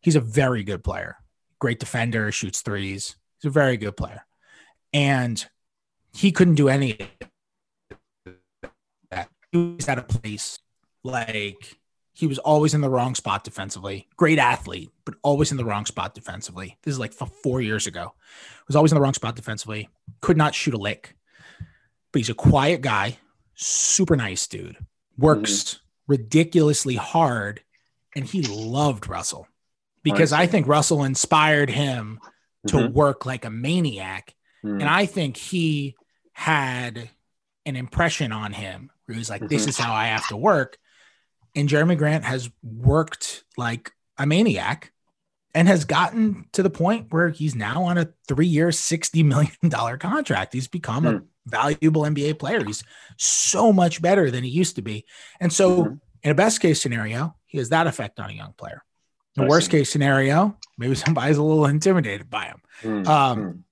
[0.00, 1.16] He's a very good player,
[1.58, 3.16] great defender, shoots threes.
[3.40, 4.24] He's a very good player,
[4.92, 5.46] and
[6.12, 6.98] he couldn't do any
[8.62, 8.70] of
[9.10, 9.28] that.
[9.52, 10.58] He was at a place
[11.04, 11.78] like
[12.12, 14.08] he was always in the wrong spot defensively.
[14.16, 16.76] Great athlete, but always in the wrong spot defensively.
[16.82, 18.14] This is like four years ago.
[18.66, 19.88] Was always in the wrong spot defensively.
[20.20, 21.14] Could not shoot a lick.
[22.10, 23.18] But he's a quiet guy,
[23.54, 24.76] super nice dude.
[25.16, 26.12] Works mm-hmm.
[26.12, 27.62] ridiculously hard,
[28.16, 29.46] and he loved Russell
[30.02, 32.18] because I, I think Russell inspired him
[32.66, 32.92] to mm-hmm.
[32.94, 34.80] work like a maniac, mm-hmm.
[34.80, 35.94] and I think he
[36.32, 37.10] had
[37.66, 39.70] an impression on him where he was like, "This mm-hmm.
[39.70, 40.78] is how I have to work."
[41.54, 44.92] And Jerami Grant has worked like a maniac
[45.54, 49.98] and has gotten to the point where he's now on a three year, $60 million
[49.98, 50.52] contract.
[50.52, 51.08] He's become mm.
[51.08, 51.24] a hmm.
[51.46, 52.64] valuable NBA player.
[52.64, 52.84] He's
[53.16, 55.04] so much better than he used to be.
[55.40, 55.94] And so, mm-hmm.
[56.22, 58.84] in a best case scenario, he has that effect on a young player.
[59.36, 62.62] In a worst case scenario, maybe somebody's a little intimidated by him.
[62.82, 63.08] Mm-hmm.
[63.08, 63.64] Um,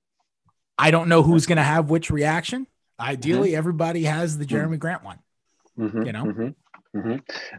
[0.78, 2.66] I don't know who's going to have which reaction.
[2.98, 3.58] Ideally, mm-hmm.
[3.58, 4.54] everybody has the hmm.
[4.54, 5.18] Jerami Grant one.
[5.78, 6.02] Mm-hmm.
[6.02, 6.48] You know, mm-hmm.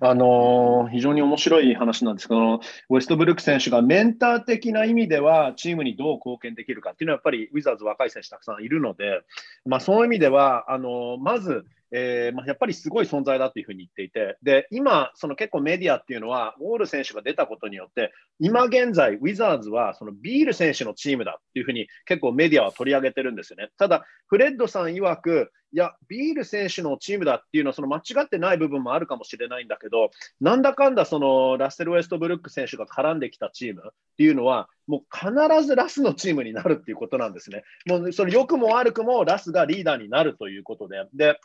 [0.02, 2.56] あの非常に面白い話なんですけど、
[2.90, 9.22] ウェストブルック選手がメンター的な意味ではチームにどう貢献できるかっていうのはやっぱりウィザーズ若い選手たくさんいるので、
[9.66, 23.70] まあ、その意味ではあのまずえーまあ、やっぱりすごい存在だというふうに言っていて、で今、その結構メディアっていうのは、ウォール選手が出たことによって、今現在、ウィザーズはそのビール選手のチームだっていうふうに結構メディアは取り上げてるんですよね。
[23.78, 35.32] ただ、フレッドさん曰く、いや、ビール選手のチームだっていうのはその間違ってない部分もあるかもしれないんだけど、なんだかんだそのラッセル・ウェストブルック選手が絡んできたチームっていうのは、もう必
[35.66, 37.64] ずラスのチームになるっていうことなんですね。
[37.86, 41.04] もうそれ良くも悪くもラスがリーダーになるということで。
[41.14, 41.40] で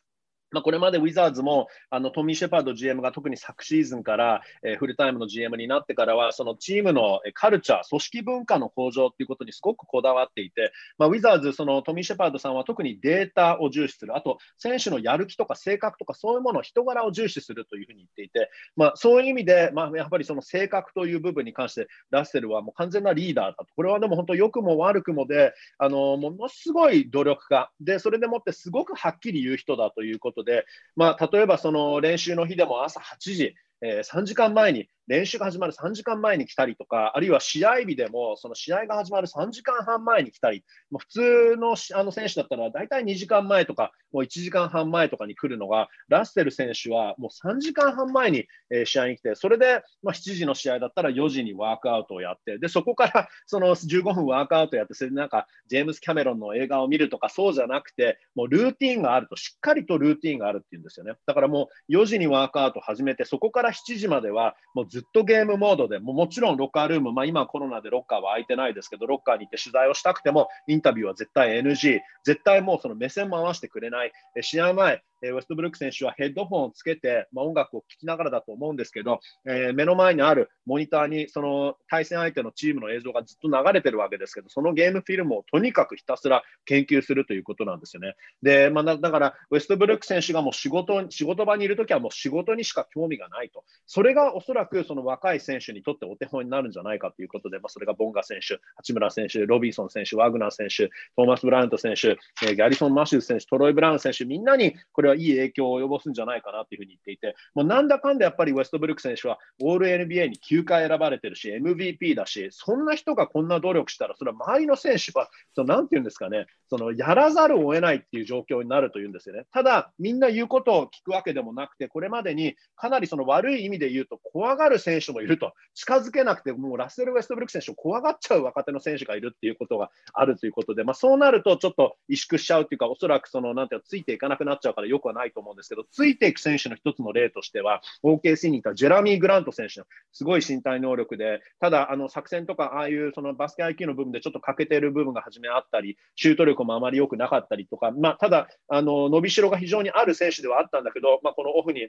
[0.52, 27.70] まあ、これまでウィザーズもあのトミー・シェパード GM が特に昨シーズンから、えー、フルタイムの GM になってからはそのチームのカルチャー、組織文化の向上ということにすごくこだわっていて、まあ、ウィザーズ、そのトミー・シェパードさんは特にデータを重視する、あと選手のやる気とか性格とかそういうもの、人柄を重視するというふうに言っていて、まあ、そういう意味で、まあ、やっぱりその性格という部分に関してラッセルはもう完全なリーダーだと、これはでも本当良くも悪くもで、あのものすごい努力家。
[27.80, 30.64] で、それでもってすごくはっきり言う人だということで、
[30.96, 61.14] まあ例えばその練習の日でも朝8時、えー、3時間前に練習が始まる3時間前に来たりとか、あるいは試合日でも、その試合が始まる3時間半前に来たり、もう普通のあの選手だったら、大体2時間前とか、もう1時間半前とかに来るのが、ラッセル選手はもう3時間半前に、え、試合に来て、それで、ま、7時の試合だったら4時にワークアウトをやって、でそこからその15分ワークアウトやって、それでなんかジェームス・キャメロンの映画を見るとか、そうじゃなくて、もうルーティンがあると、しっかりとルーティンがあるっていうんですよね。
[61.26, 88.14] だからもう4時にワークアウト始めて、そこから7時までは、もうずとゲームモードで、ももちろんロッカールーム、まあ、今コロナでロッカーは空いてないですけど、ロッカーに行って取材をしたくても、インタビューは絶対 NG、絶対もうその目線も合わせてくれない、試合前、えウェストブルック選手はヘッドホンをつけて、まあ、音楽を聴きながらだと思うんですけど、えー目の前にあるモニターにその対戦相手のチームの映像がずっと流れてるわけですけど、そのゲームフィルムをとにかくひたすら研究するということなんですよね。
[88.42, 93.64] で、まあ、だから、ウェストブルック選手がもう仕事仕事場にいるときはもう仕事にしか興味がないと。
[93.86, 119.44] それがおそらくその若い選手にとってお手本になるんじゃないかということで、まあ、それがボンガ選手、八村選手、ロビンソン選手、ワグナー選手、トーマス・ブラウント選手、えーギャリソン・マシュー選手、トロイ・ブラウン選手、みんなにこれはいい影響を及ぼすんじゃないかなというふうに言っていて、もうなんだかんだやっぱりウェストブルック選手はオール NBA に9回選ばれてるし、MVP だし、そんな人がこんな努力したら、それは周りの選手は、そのなんていうんですかね、そのやらざるを得ないっていう状況になるというんですよね。
[119.52, 151.88] ただ、みんな言うことを聞くわけでもなくて、これまでにかなりその悪い意味で言うと、怖がる選手もいると、近づけなくて、もうラッセル・ウェストブルック選手を怖がっちゃう若手の選手がいるっていうことがあるということで、まあ、そうなるとちょっと萎縮しちゃうっていうか、おそらくそのなんていうついていかなくなっちゃうからよくはないと思うんですけど、ついていく選手の一つの例としては、OKC にいたジェラミー・グラント選手のすごい身体能力で、ただあの作戦とか、ああいうそのバスケ IQ の部分でちょっと欠けている部分が初めあったり、シュート力もあまり良くなかったりとか、まあ、ただあの伸びしろが非常にある選手ではあったんだけど、まあ、このオフに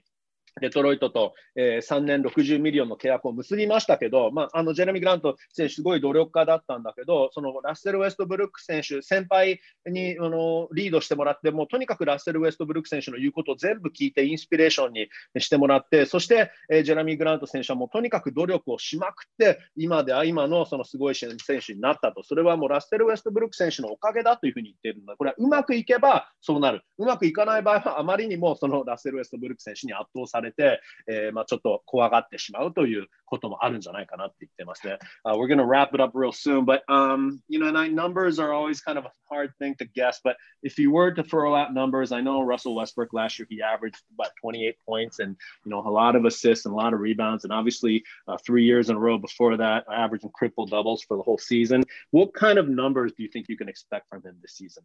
[0.62, 15.08] デトロイトと、えー3年60ミリオンの契約を結びましたけど、まあ、あのジェレミー・グラント選手、すごい努力家だったんだけど、そのラッセル・ウェストブルック選手、先輩にあのリードしてもらって、もうとにかくラッセル・ウェストブルック選手の言うことを全部聞いて、インスピレーションに
[15.40, 21.30] してもらって、そして、えージェレミー・グラント選手はもうとにかく努力をしまくって、今では今のそのすごい選
[21.66, 34.99] 手になったと、それはもうラッセル・ウェストブルック選手のおかげだというふうに言っているので、これはうまくいけばそうなる、うまくいかない場合は、あまりにもそのラッセル・ウェストブルック選手に圧倒され て、えーまあ、ちょっと怖がってしまうということもあるんじゃないかなって言ってますね。
[35.25, 38.39] Uh, we're going to wrap it up real soon, but um, you know, and I, numbers
[38.39, 40.21] are always kind of a hard thing to guess.
[40.23, 43.63] But if you were to throw out numbers, I know Russell Westbrook last year he
[43.63, 47.01] averaged about 28 points and you know a lot of assists and a lot of
[47.01, 51.17] rebounds, and obviously uh, three years in a row before that, averaging triple doubles for
[51.17, 51.85] the whole season.
[52.11, 54.85] What kind of numbers do you think you can expect from him this season?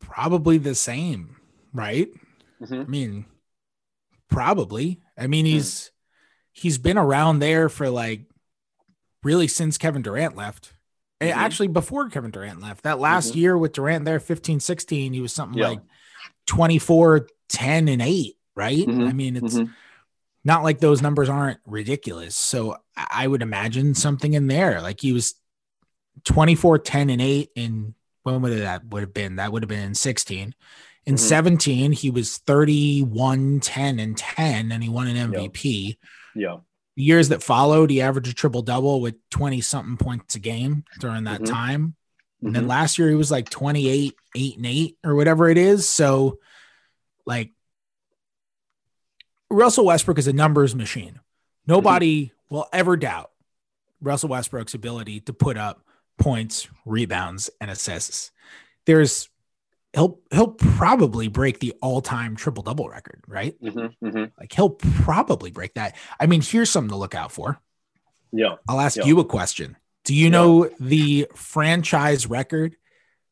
[0.00, 1.36] Probably the same,
[1.72, 2.08] right?
[2.60, 2.84] Mhm.
[2.84, 3.24] I mean,
[4.37, 5.01] probably.
[5.17, 5.91] I mean, he's
[6.51, 8.25] he's been around there for like
[9.23, 10.73] really since Kevin Durant left.
[11.19, 11.35] Eh, Mhm.
[11.35, 15.33] Actually, before Kevin Durant left, that last year with Durant there, 15 16, he was
[15.33, 15.69] something Yeah.
[15.69, 15.81] like
[16.45, 18.85] 24, 10, and 8, right?
[18.87, 19.07] Mhm.
[19.09, 19.73] I mean, it's Mhm.
[20.43, 22.35] not like those numbers aren't ridiculous.
[22.35, 24.81] So I I would imagine something in there.
[24.81, 25.33] Like he was
[26.23, 29.37] 24, 10, and 8 in when would that would have been?
[29.37, 30.53] That would have been in 16.
[31.07, 31.19] In Mhm.
[31.19, 35.97] 17, he was 31, 10, and 10, and he won an MVP.
[36.35, 36.57] Yeah.
[36.97, 40.83] The years that followed, he averaged a triple double with 20 something points a game
[40.99, 41.45] during that Mhm.
[41.45, 41.95] time.
[42.41, 42.69] And then Mhm.
[42.69, 45.87] last year he was like 28, 8 and 8 or whatever it is.
[45.87, 46.39] So
[47.25, 47.53] like
[49.49, 51.21] Russell Westbrook is a numbers machine.
[51.65, 53.31] Nobody will ever doubt
[54.01, 55.85] Russell Westbrook's ability to put up
[56.19, 58.31] points, rebounds, and assists.
[58.85, 59.29] There's
[59.93, 63.59] he'll he'll probably break the all-time triple-double record, right?
[63.61, 63.93] Mhm.
[64.03, 64.31] Mhm.
[64.39, 65.95] Like he'll probably break that.
[66.19, 67.59] I mean, here's something to look out for.
[68.31, 68.55] Yeah.
[68.67, 69.05] I'll ask Yeah.
[69.05, 69.77] you a question.
[70.03, 72.75] Do you know the franchise record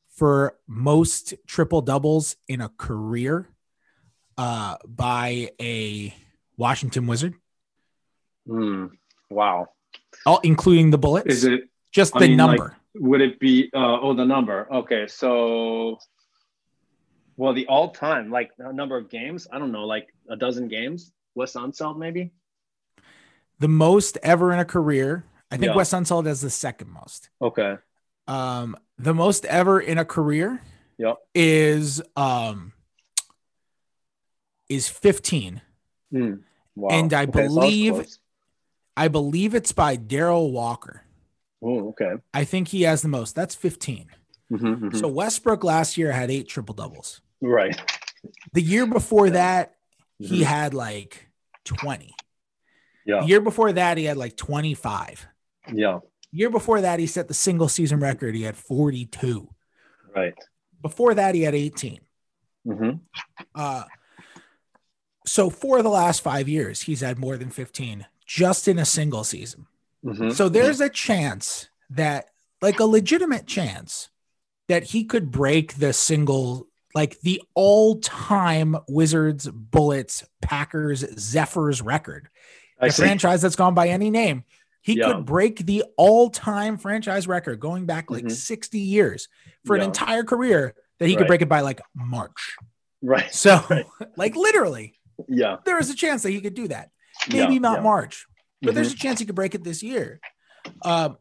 [0.09, 3.49] for most triple doubles in a career
[4.37, 6.13] uh, by a
[6.57, 7.35] Washington Wizard,
[8.47, 8.87] Hmm.
[9.29, 9.67] Wow.
[10.25, 11.27] all including the bullets?
[11.27, 12.75] Is it just I the mean, like- number?
[12.97, 15.97] would it be uh, oh the number okay so
[17.37, 21.11] well the all-time like a number of games i don't know like a dozen games
[21.35, 22.31] wes unseld maybe
[23.59, 25.23] the most ever in a career.
[25.49, 25.75] I think Yeah.
[25.77, 27.29] Wes Unseld has the second most.
[27.41, 27.77] okay
[28.27, 30.61] Um, the most ever in a career
[30.97, 31.17] Yep.
[31.33, 32.73] is um
[34.67, 35.61] is 15.
[36.11, 36.33] Hmm.
[36.75, 38.17] wow And I Okay, believe-
[38.97, 41.03] I believe it's by Darrell Walker.
[41.61, 43.35] oh okay I think he has the most.
[43.35, 44.09] That's 15.
[44.51, 44.99] Mhm, mhm.
[44.99, 47.21] So Westbrook last year had eight triple doubles.
[47.45, 47.79] Right
[48.53, 49.75] The year before that,
[50.19, 50.45] he Mhm.
[50.45, 51.29] had like
[51.63, 52.15] 20.
[53.05, 55.27] yeah The year before that, he had like 25.
[55.73, 55.99] yeah
[56.31, 58.35] year before that, he set the single season record.
[58.35, 59.49] He had 42.
[60.15, 60.33] right
[60.81, 61.99] Before that, he had 18.
[62.65, 62.91] hmm
[63.53, 63.85] Uh,
[65.25, 69.23] so for the last five years, he's had more than 15 just in a single
[69.23, 69.67] season.
[70.03, 72.29] hmm So there's a chance that,
[72.61, 74.09] like a legitimate chance,
[74.67, 82.29] that he could break the single, like the all time Wizards, Bullets, Packers, Zephyrs record.
[82.81, 84.43] i a see franchise that's gone by any name.
[84.81, 85.13] He Yeah.
[85.13, 88.31] could break the all time franchise record going back like Mhm.
[88.31, 89.27] 60 years
[89.65, 89.83] for Yeah.
[89.83, 92.55] an entire career that he could break it by like March.
[93.01, 93.33] Right.
[93.33, 93.85] So, Right.
[94.17, 95.57] like literally, Yeah.
[95.65, 96.91] there is a chance that he could do that.
[97.29, 97.83] Maybe yeah, not.
[97.83, 98.25] March,
[98.61, 98.75] but Mhm.
[98.75, 100.19] there's a chance he could break it this year.
[100.81, 101.17] Um,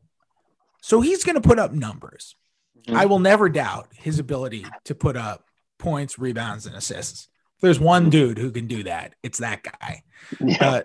[0.83, 2.37] so he's going to put up numbers.
[2.87, 2.95] Mhm.
[2.97, 5.47] I will never doubt his ability to put up
[5.85, 7.29] points, rebounds, and assists.
[7.57, 10.03] If there's one dude who can do that, it's that guy.
[10.41, 10.57] Yeah.
[10.71, 10.83] Uh,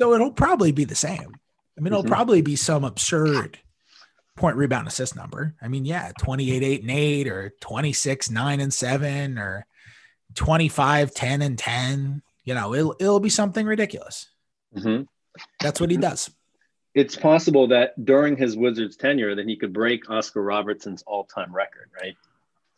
[0.00, 1.36] so it'll probably be the same.
[1.76, 2.08] I mean, it'll Mhm.
[2.08, 3.58] probably be some absurd
[4.36, 5.54] point rebound assist number.
[5.60, 9.66] I mean, yeah, 28, 8 and 8, or 26, 9 and 7, or
[10.34, 12.22] 25, 10 and 10.
[12.44, 14.28] You know, it'll, it'll be something ridiculous.
[14.76, 15.06] Mhm.
[15.60, 16.30] That's what he does.
[16.94, 21.90] It's possible that during his Wizards tenure, that he could break Oscar Robertson's all-time record,
[22.00, 22.16] right?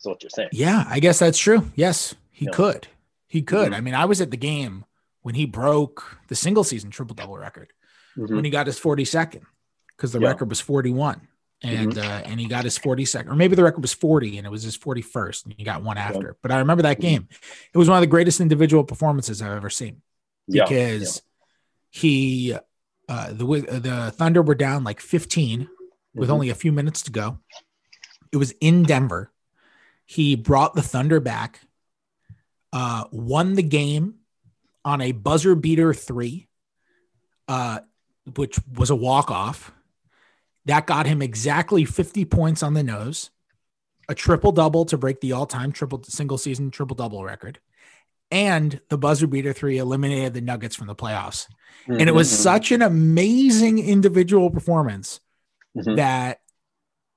[0.03, 0.49] That's what you're saying.
[0.51, 1.71] Yeah, I guess that's true.
[1.75, 2.51] Yes, he Yeah.
[2.53, 2.87] could.
[3.27, 3.71] He could.
[3.71, 3.75] Mhm.
[3.75, 4.85] I mean, I was at the game
[5.21, 7.71] when he broke the single season triple double record
[8.17, 8.35] Mhm.
[8.35, 9.43] when he got his 42nd
[9.95, 10.29] because the Yeah.
[10.29, 11.27] record was 41
[11.61, 14.49] and uh, and he got his 42nd or maybe the record was 40 and it
[14.49, 17.27] was his 41st and he got one after but i remember that game
[17.71, 20.01] it was one of the greatest individual performances i've ever seen
[20.47, 20.63] Yeah.
[20.63, 21.21] because
[21.91, 22.57] he
[23.07, 25.69] uh the uh, the thunder were down like 15
[26.15, 26.33] with Mhm.
[26.33, 27.37] only a few minutes to go
[28.31, 29.31] it was in denver
[30.11, 31.61] he brought the thunder back
[32.73, 34.15] uh won the game
[34.83, 36.47] on a buzzer beater three
[37.47, 37.79] uh
[38.35, 39.71] which was a walk off
[40.65, 43.29] that got him exactly 50 points on the nose
[44.09, 47.59] a triple double to break the all-time triple single season triple double record
[48.29, 51.47] and the buzzer beater three eliminated the nuggets from the playoffs
[51.87, 52.35] and it was Mhm.
[52.35, 55.21] such an amazing individual performance
[55.77, 55.95] Mhm.
[55.95, 56.41] that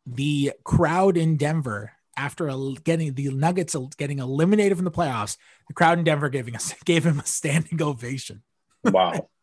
[0.06, 2.46] the crowd in Denver, after
[2.84, 5.36] getting the Nuggets getting eliminated from the playoffs,
[5.68, 8.42] the crowd in Denver giving us gave him a standing ovation.
[8.84, 9.28] Wow.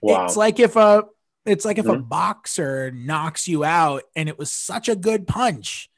[0.00, 0.24] Wow.
[0.24, 1.04] It's like if a
[1.44, 2.08] it's like if a Mhm.
[2.08, 5.90] boxer knocks you out and it was such a good punch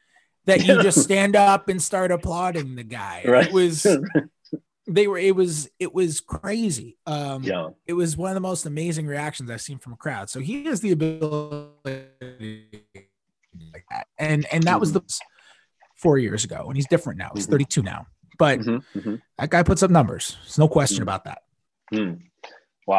[0.47, 3.23] that you just stand up and start applauding the guy.
[3.27, 3.47] Right.
[3.47, 3.87] It was
[4.87, 6.97] they were it was it was crazy.
[7.07, 7.69] Um yeah.
[7.87, 10.29] it was one of the most amazing reactions I've seen from a crowd.
[10.31, 12.09] So he has the ability
[13.73, 14.07] like that.
[14.19, 15.03] And and that was the
[16.03, 17.31] four years ago, and he's different now.
[17.35, 17.51] He's Mhm.
[17.51, 18.07] 32 now.
[18.39, 18.83] But Mhm.
[18.97, 19.23] Mhm.
[19.39, 20.37] that guy puts up numbers.
[20.43, 21.03] There's no question Mhm.
[21.03, 21.43] about that.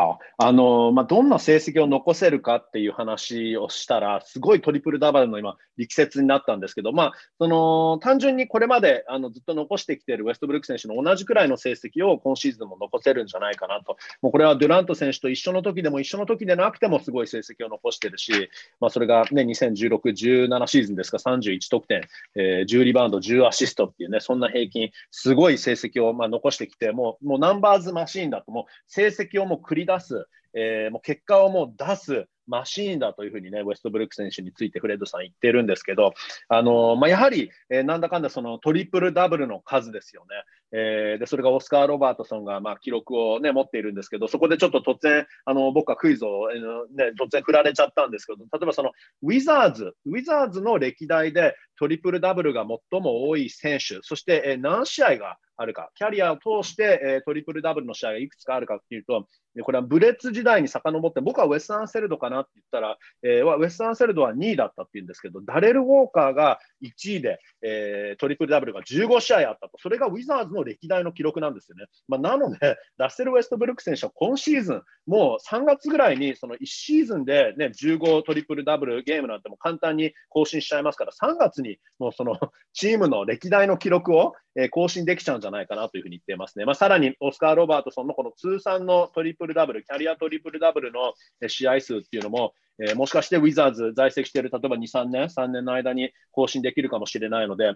[0.02, 22.02] わあのまあ、どんな成績を残せるかっていう話をしたら、すごいトリプルダブルの今、力説になったんですけど、まあ、その単純にこれまであのずっと残してきているウェストブルック選手の同じくらいの成績を今シーズンも残せるんじゃないかなと、もうこれはデュラント選手と一緒の時でも一緒の時でなくてもすごい成績を残してるし、まあ、それが、ね、2016、17シーズンですか、31得点、
[22.36, 36.14] えー10リバウンド、10アシストっていうね、そんな平均、すごい成績をまあ残してきて、もうもうナンバーズマシーンだと、もう成績をもう繰り出す、えーもう結果をもう出すマシーンだというふうにね、ウェストブルック選手についてフレッドさん言ってるんですけど、
[36.50, 40.28] あのまあ、やはり、えーなんだかんだそのトリプルダブルの数ですよね。
[40.76, 46.60] えーでそれがオスカー・ロバートソンがまあ記録を、ね、持っているんですけど、そこでちょっと突然、あの僕はクイズを、えー
[46.98, 59.28] ね、突然振られちゃったんですけど、例えばそのウィザーズ、ウィザーズの歴代でトリプルダブルが最も多い選手、そして、え何試合があるか、キャリアを通して、えトリプルダブルの試合がいくつかあるかっていうと、
[59.62, 71.86] これはブレッツ時代に遡って、僕はウェスタン・セルドかなって言ったら、えーウェスタン・セルドは2位だったっていうんですけど、ダレル・ウォーカーが1位で、えートリプルダブルが15試合あったと、それがウィザーズの歴代の記録なんですよね。
[72.08, 82.38] まあ、なので、ラッセル・ウェストブルック選手は今シーズン、もう3月ぐらいにその1シーズンで、ね、15トリプルダブルゲームなんても簡単に更新しちゃいますから、3月にもうその
[82.74, 86.66] チームの歴代の記録を、え更新できちゃうんじゃないかなというふうに言ってますね。
[86.66, 91.14] まあ、さらにオスカー・ロバートソンのこの通算のトリプルダブル、キャリアトリプルダブルの
[91.48, 97.76] 試合数っていうのも、えもしかしてウィザーズ在籍している例えば2、3年、3年の間に更新できるかもしれないので、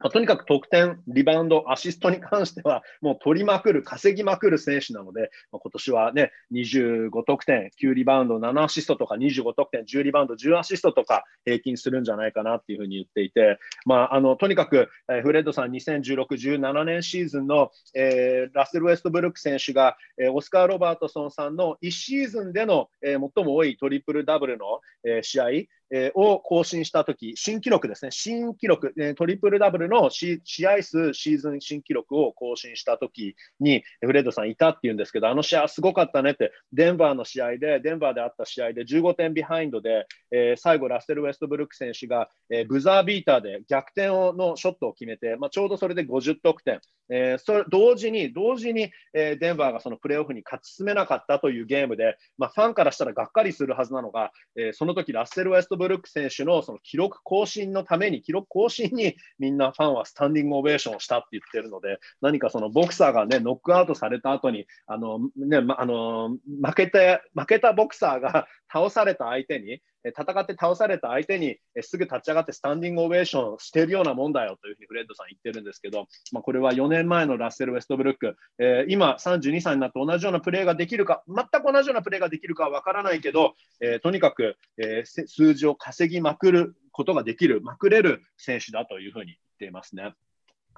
[0.00, 25.46] まあとにかく得点、リバウンド、アシストに関しては、もう取りまくる、稼ぎまくる選手なので、まあ今年はね、25得点、9リバウンド、7アシストとか、25得点、10リバウンド、10アシストとか平均するんじゃないかなっていうふうに言っていて、まあ、あのとにかく、えーフレッドさん、2016、17年シーズンの、えーラッセル・ウェストブルック選手が、えーオスカー・ロバートソンさんの1シーズンでの、えー最も多いトリプルダブルの、えー試合、
[25.90, 46.80] えを更新したとき、新記録ですね、新記録、えトリプルダブルの試合数、シーズン新記録を更新したときに、フレッドさんいたっていうんですけど、あの試合すごかったねって、デンバーの試合で、デンバーであった試合で15点ビハインドで、えー最後、ラッセル・ウェストブルック選手が、えーブザービーターで逆転をのショットを決めて、まあ、ちょうどそれで50得点、
[47.10, 90.14] えーそれ同時に、同時に、えデンバーがそのプレーオフに勝ち進めなかったというゲームで、まあ、ファンからしたらがっかりするはずなのが、えその時ラッセル・ウェストブルック選手のその記録更新のために、記録更新にみんなファンはスタンディングオベーションをしたって言ってるので、何かそのボクサーがね、ノックアウトされた後に、あの、ね、ま、あの、負けて、負けたボクサーが倒された相手に、戦って倒された相手にすぐ立ち上がってスタンディングオベーションしているようなもんだよというふうにフレッドさん言ってるんですけど、まあ、これは4年前のラッセル・ウェストブルック、えー、今32歳になって同じようなプレーができるか、全く同じようなプレーができるかは分からないけど、えー、とにかく、えー、数字を稼ぎまくることができる、まくれる選手だというふうに言っていますね。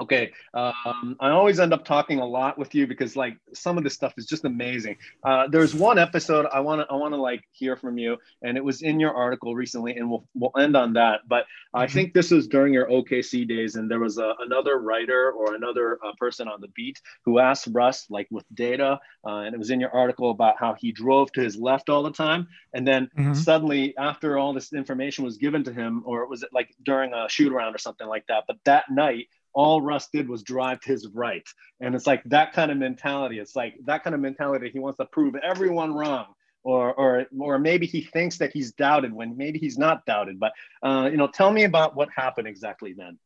[0.00, 0.32] Okay.
[0.54, 3.94] Um, I always end up talking a lot with you because like some of this
[3.94, 4.96] stuff is just amazing.
[5.22, 8.56] Uh, there's one episode I want to I want to like hear from you, and
[8.56, 11.20] it was in your article recently, and we'll we'll end on that.
[11.28, 11.94] But I mm-hmm.
[11.94, 15.98] think this was during your OKC days, and there was a, another writer or another
[16.04, 19.70] uh, person on the beat who asked Russ like with data, uh, and it was
[19.70, 23.10] in your article about how he drove to his left all the time, and then
[23.16, 23.34] mm-hmm.
[23.34, 27.28] suddenly after all this information was given to him, or was it like during a
[27.28, 28.44] shoot around or something like that?
[28.46, 31.46] But that night all Russ did was drive to his right.
[31.80, 33.38] And it's like that kind of mentality.
[33.38, 34.70] It's like that kind of mentality.
[34.70, 36.26] He wants to prove everyone wrong.
[36.64, 40.38] Or, or, or maybe he thinks that he's doubted when maybe he's not doubted.
[40.38, 40.52] But,
[40.84, 43.18] uh, you know, tell me about what happened exactly then.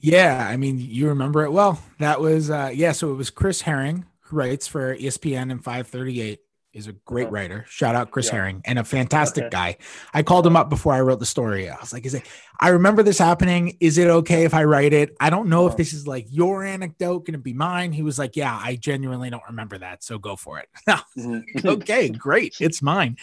[0.00, 1.82] Yeah, I mean, you remember it well.
[1.98, 6.40] That was, uh, yeah, so it was Chris Herring who writes for ESPN and 538
[6.78, 7.64] is a great writer.
[7.68, 8.32] Shout out Chris yeah.
[8.32, 9.50] Herring and a fantastic okay.
[9.50, 9.76] guy.
[10.14, 11.68] I called him up before I wrote the story.
[11.68, 12.24] I was like, is it,
[12.60, 13.76] I remember this happening.
[13.80, 15.16] Is it okay if I write it?
[15.20, 15.76] I don't know if uh-huh.
[15.76, 17.92] this is like your anecdote going to be mine.
[17.92, 20.02] He was like, yeah, I genuinely don't remember that.
[20.02, 20.68] So go for it.
[21.18, 21.68] Mm-hmm.
[21.68, 22.56] okay, great.
[22.60, 23.16] It's mine.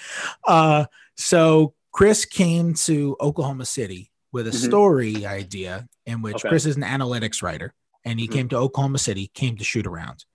[0.44, 0.86] Uh,
[1.16, 4.68] so Chris came to Oklahoma City with a mm-hmm.
[4.68, 6.50] story idea in which okay.
[6.50, 8.34] Chris is an analytics writer and he mm-hmm.
[8.34, 10.26] came to Oklahoma City, came to shoot around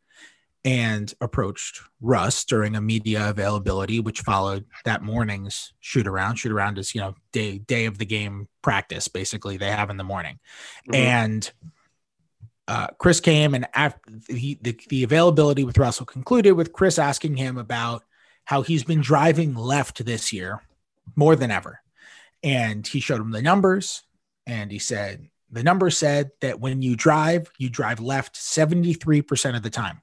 [0.65, 6.37] and approached Russ during a media availability, which followed that morning's shoot around.
[6.37, 9.97] Shoot around is, you know, day day of the game practice, basically they have in
[9.97, 10.39] the morning.
[10.87, 10.95] Mm-hmm.
[10.95, 11.53] And
[12.69, 13.99] uh, Chris came and after
[14.29, 18.05] he, the, the availability with Russell concluded with Chris asking him about
[18.45, 20.61] how he's been driving left this year
[21.17, 21.81] more than ever.
[22.43, 24.03] And he showed him the numbers
[24.47, 29.63] and he said, the numbers said that when you drive, you drive left 73% of
[29.63, 30.01] the time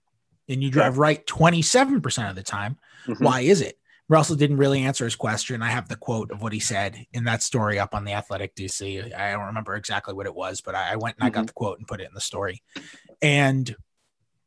[0.49, 1.01] and you drive yeah.
[1.01, 2.77] right 27% of the time.
[3.05, 3.23] Mm-hmm.
[3.23, 3.77] Why is it?
[4.09, 5.61] Russell didn't really answer his question.
[5.61, 8.55] I have the quote of what he said in that story up on the Athletic
[8.55, 9.13] DC.
[9.13, 11.47] I don't remember exactly what it was, but I went and I got mm-hmm.
[11.47, 12.63] the quote and put it in the story.
[13.21, 13.75] And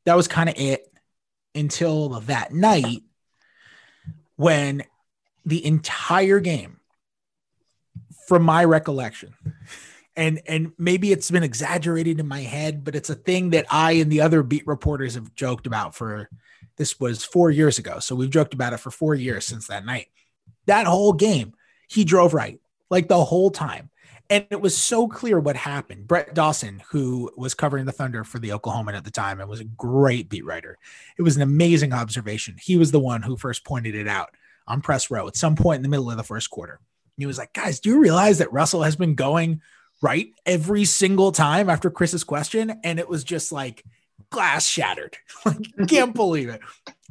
[0.06, 0.86] that was kind of it
[1.54, 3.02] until that night
[4.36, 4.82] when
[5.44, 6.80] the entire game,
[8.26, 9.34] from my recollection,
[10.20, 13.92] and and maybe it's been exaggerated in my head, but it's a thing that I
[13.92, 16.28] and the other beat reporters have joked about for
[16.76, 18.00] this was four years ago.
[18.00, 20.08] So we've joked about it for four years since that night.
[20.66, 21.54] That whole game,
[21.88, 22.60] he drove right,
[22.90, 23.88] like the whole time.
[24.28, 26.06] And it was so clear what happened.
[26.06, 29.60] Brett Dawson, who was covering the Thunder for the Oklahoman at the time and was
[29.60, 30.76] a great beat writer,
[31.18, 32.56] it was an amazing observation.
[32.60, 34.34] He was the one who first pointed it out
[34.68, 36.78] on press row at some point in the middle of the first quarter.
[37.16, 39.62] He was like, guys, do you realize that Russell has been going
[40.02, 42.80] right every single time after Chris's question.
[42.84, 43.84] And it was just like
[44.30, 45.16] glass shattered.
[45.44, 46.60] like, can't believe it.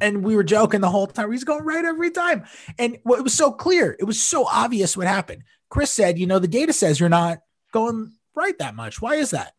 [0.00, 1.30] And we were joking the whole time.
[1.30, 2.44] He's going right every time.
[2.78, 3.96] And well, it was so clear.
[3.98, 5.42] It was so obvious what happened.
[5.68, 7.40] Chris said, you know, the data says you're not
[7.72, 9.00] going right that much.
[9.00, 9.52] Why is that?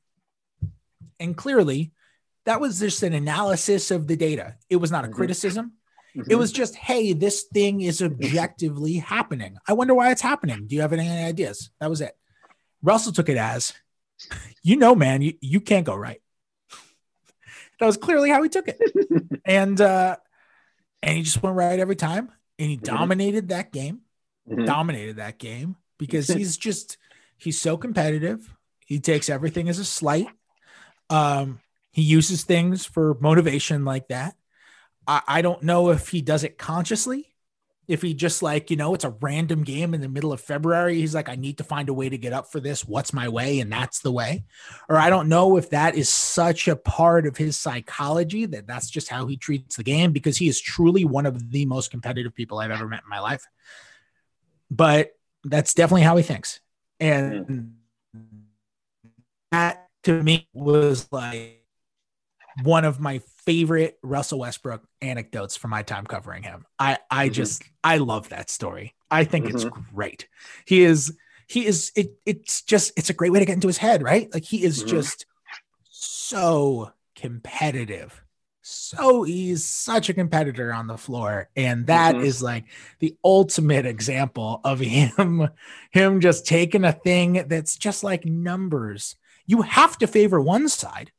[1.20, 1.92] And clearly,
[2.46, 4.56] that was just an analysis of the data.
[4.70, 5.16] It was not a mm-hmm.
[5.16, 5.74] criticism.
[6.16, 6.32] Mm-hmm.
[6.32, 9.58] It was just, hey, this thing is objectively happening.
[9.68, 10.68] I wonder why it's happening.
[10.68, 11.70] Do you have any ideas?
[11.80, 12.18] That was it.
[12.82, 13.74] Russell took it as,
[14.64, 16.22] you know, man, you, you can't go right.
[17.80, 18.80] that was clearly how he took it.
[19.46, 20.18] and uh
[21.04, 22.96] and he just went right every time and he mm-hmm.
[22.96, 24.02] dominated that game.
[24.50, 24.66] Mm-hmm.
[24.66, 26.98] Dominated that game because he's just
[27.38, 28.54] he's so competitive.
[28.86, 30.28] He takes everything as a slight.
[31.10, 31.60] Um
[31.92, 34.36] he uses things for motivation like that.
[35.06, 37.31] I, I don't know if he does it consciously
[37.88, 40.96] if he just like you know it's a random game in the middle of february
[40.96, 42.86] he's like i need to find a way to get up for this.
[42.86, 43.60] What's my way?
[43.60, 44.44] And that's the way.
[44.90, 48.90] Or i don't know if that is such a part of his psychology that that's
[48.90, 52.34] just how he treats the game because he is truly one of the most competitive
[52.34, 53.46] people i've ever met in my life.
[54.70, 55.12] But
[55.44, 56.60] that's definitely how he thinks.
[57.00, 58.20] And hmm.
[59.52, 61.66] that to me was like
[62.64, 66.66] one of my favorite Russell Westbrook anecdotes from my time covering him.
[66.80, 67.34] I I mm-hmm.
[67.34, 68.96] just I love that story.
[69.10, 69.56] I think mm-hmm.
[69.56, 70.28] it's great.
[70.66, 71.16] He is
[71.48, 74.34] he is it it's just it's a great way to get into his head, right?
[74.34, 74.90] Like he is mm-hmm.
[74.90, 75.26] just
[75.90, 78.24] so competitive
[78.64, 82.24] so he's such a competitor on the floor and that Mhm.
[82.24, 82.66] is like
[83.00, 85.50] the ultimate example of him
[85.92, 89.16] him just taking a thing that's just like numbers
[89.46, 91.12] you have to favor one side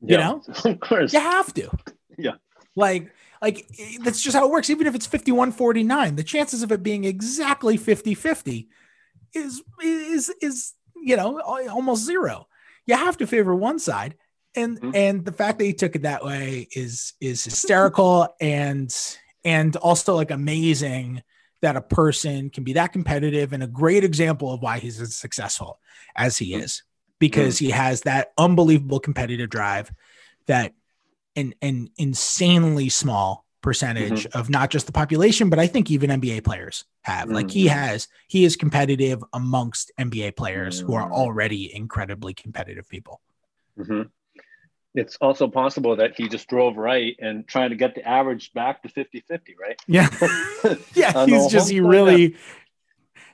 [0.00, 0.42] You know?
[0.64, 1.12] of course.
[1.12, 1.70] you have to
[2.18, 2.32] Yeah.
[2.74, 3.10] like
[3.42, 3.66] like
[4.02, 7.04] that's just how it works even if it's 51 49 the chances of it being
[7.04, 8.68] exactly 50 50
[9.34, 12.46] is is is you know almost zero
[12.86, 14.16] you have to favor one side
[14.54, 14.94] and Mhm.
[14.94, 18.94] and the fact that he took it that way is is hysterical and
[19.44, 21.22] and also like amazing
[21.62, 25.14] that a person can be that competitive and a great example of why he's as
[25.14, 25.78] successful
[26.14, 26.82] as he is
[27.18, 27.60] because mm.
[27.60, 29.92] he has that unbelievable competitive drive
[30.46, 30.74] that
[31.34, 34.38] an, an insanely small percentage mm-hmm.
[34.38, 37.24] of not just the population, but I think even NBA players have.
[37.24, 37.34] Mm-hmm.
[37.34, 37.76] Like he mm-hmm.
[37.76, 40.86] has, he is competitive amongst NBA players mm-hmm.
[40.86, 41.12] who are mm.
[41.12, 43.20] already incredibly competitive people.
[43.78, 44.02] Mm-hmm.
[44.94, 48.82] It's also possible that he just drove right and trying to get the average back
[48.82, 49.76] to 50 50, right?
[49.86, 50.08] Yeah.
[50.94, 51.26] yeah.
[51.26, 52.36] he's just, he really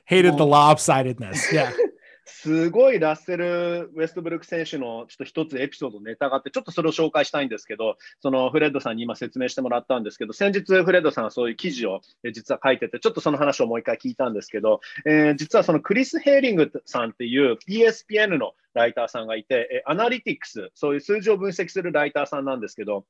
[0.03, 1.51] hated the lopsidedness.
[1.51, 1.71] Yeah.
[2.25, 12.01] すごいラッセル・ウェストブルック選手のちょっと一つエピソード、ネタがあって、ちょっとそれを紹介したいんですけど、そのフレッドさんに今説明してもらったんですけど、先日フレッドさんはそういう記事を
[12.33, 23.05] 実は書いてて、ちょっとその話をもう一回聞いたんですけど、えー実はそのクリス・ヘーリングさんっていう ESPN のライターさんがいて、アナリティクス、そういう数字を分析するライターさんなんですけど、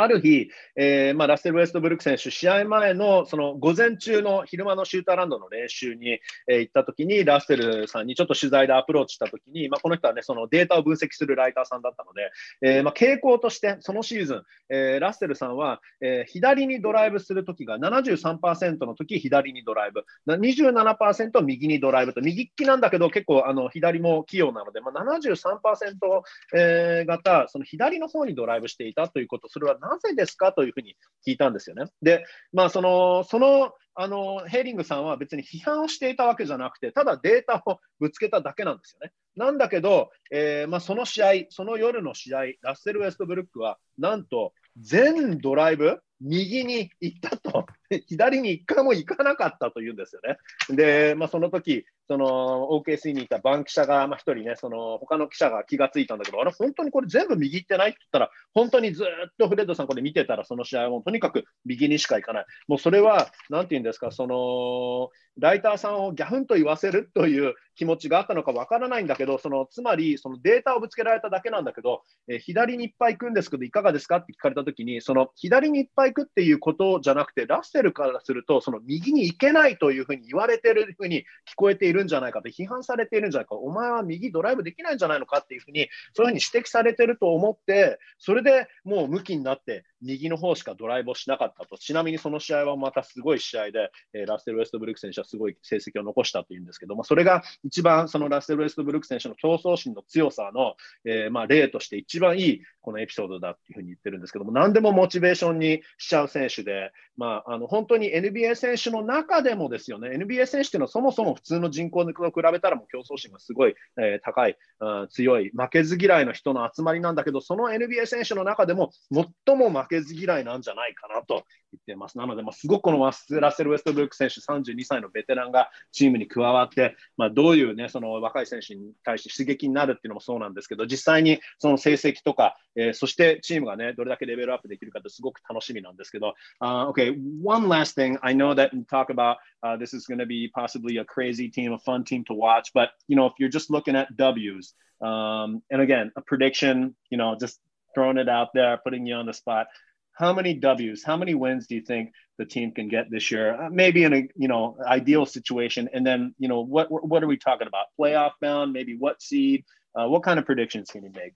[0.00, 12.30] ある日、えーまあ、ラッセル・ウェストブルック選手、試合前のその午前中の昼間のシューターランドの練習に、えー行った時に、ラッセルさんにちょっと取材でアプローチした時に、まあ、この人はね、そのデータを分析するライターさんだったので、
[12.62, 26.22] えーまあ、傾向として、そのシーズン、えラッセルさんは、え左にドライブする時が73%の時左にドライブ、27%右にドライブと、右利きなんだけど、結構あの左も器用なので、まあ、73%、
[26.54, 30.52] えー型、その左の方にドライブしていたということ、それはなぜですか？
[30.52, 31.90] というふうに聞いたんですよね。
[32.02, 39.12] で、まあ、その、その、あの、ヘーリングさんは別に批判をしていたわけじゃなくて、ただデータをぶつけただけなんですよね。
[39.34, 47.66] なんだけど、えーまあ、その試合、その夜の試合、ラッセル・ウェストブルックは、なんと、全ドライブ、右に行ったと、
[48.06, 50.36] 左に一回も行かなかったというんですよね。
[50.76, 57.90] で、まあ、その時その OKC にいたバン記者が、まあ、一人ね、その他の記者が気がついたんだけど、あれ、本当にこれ全部右行ってない？
[57.90, 59.06] って言ったら、本当にずっ
[59.38, 62.46] とフレッドさん、これ見てたら、その試合はもうとにかく右にしか行かない。
[62.66, 74.16] もうそれは、なんて言うんですか、そのライターさんをギャフンと言わせるという気持ちがあったのかわからないんだけど、そのつまりそのデータをぶつけられただけなんだけど、えー左にいっぱい行くんですけど、いかがですか？
[74.16, 100.74] って聞かれたときに、その左にいっぱい行くっていうことじゃなくて、ラッセルからすると、その右に行けないというふうに言われてるふうに聞こえているんじゃないかと、批判されているんじゃないか、お前は右ドライブできないんじゃないのかっていうふうに、そういうふうに指摘されてると思って、それでもう向きになって、右の方しかドライブをしなかったと、ちなみにその試合はまたすごい試合で、えーラッセル・ウェストブルック選手はすごい成績を残したというんですけども、それが一番そのラッセル・ウェストブルック選手の競争心の強さの、
[101.04, 122.18] えーまあ、例として一番いいこのエピソードだっていうふうに言ってるんですけども、何でもモチベーションにしちゃう選手で、まあ、あの本当に NBA 選手の中でもですよね、NBA 選手っていうのはそもそも普通の人口と比べたらもう競争心がすごい、えー高い、うん強い、負けず嫌いの人の集まりなんだけど、その NBA 選手の中でも最も負けず嫌いなんじゃないかなと言ってます。
[122.18, 138.18] なので、まあ、すごくこのラッセル・ウェストブルック選手、32歳のベテランがチームに加わって、まあ、どういう、ね、その若い選手に対して刺激になるっていうのもそうなんですけど、実際にその成績とか、えーそしてチームが、ね、どれだけレベルアップできるかってすごく楽しみなんですけど、uh, OK, one last thing.
[138.22, 141.48] I know that you talk about uh, this is going to be possibly a crazy
[141.48, 144.74] team, a fun team to watch, but you know, if you're just looking at W's,
[145.00, 147.60] um, and again, a prediction, you know, just
[147.98, 149.66] throwing it out there, putting you on the spot.
[150.12, 153.60] How many W's, how many wins do you think the team can get this year?
[153.60, 157.26] Uh, maybe in a you know ideal situation, and then you know what what are
[157.26, 157.86] we talking about?
[157.98, 159.64] Playoff bound, maybe what seed?
[159.94, 161.32] Uh, what kind of predictions can you make?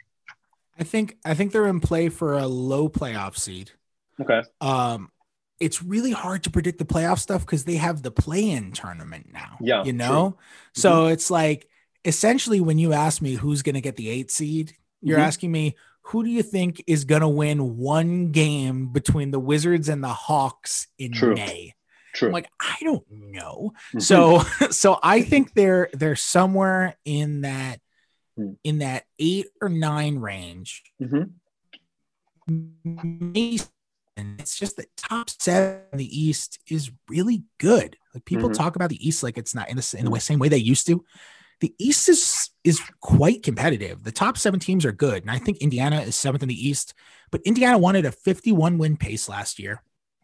[0.78, 3.72] I think I think they're in play for a low playoff seed.
[4.20, 4.42] Okay.
[4.60, 5.10] Um,
[5.60, 9.58] it's really hard to predict the playoff stuff because they have the play-in tournament now.
[9.60, 9.98] Yeah, you true.
[9.98, 10.38] know.
[10.74, 11.68] So it's like
[12.04, 15.26] essentially when you ask me who's going to get the eight seed, you're Mhm.
[15.26, 15.76] asking me
[16.06, 20.08] who do you think is going to win one game between the Wizards and the
[20.08, 21.34] Hawks in True.
[21.34, 21.74] May?
[22.14, 22.28] True.
[22.28, 23.72] I'm like, I don't know.
[23.94, 24.02] Mhm.
[24.02, 24.38] So
[24.70, 27.80] so I think they're they're somewhere in that
[28.36, 28.52] Hmm.
[28.64, 30.82] in that eight or nine range.
[31.00, 31.32] Mhm.
[34.16, 37.96] And it's just that top seven in the East is really good.
[38.14, 38.54] Like people Mhm.
[38.54, 40.58] talk about the East like it's not in the, in the way- same way they
[40.58, 41.04] used to.
[41.62, 44.02] The East is is quite competitive.
[44.02, 46.92] The top seven teams are good, and I think Indiana is seventh in the East.
[47.30, 49.82] But Indiana wanted a 51 win pace last year.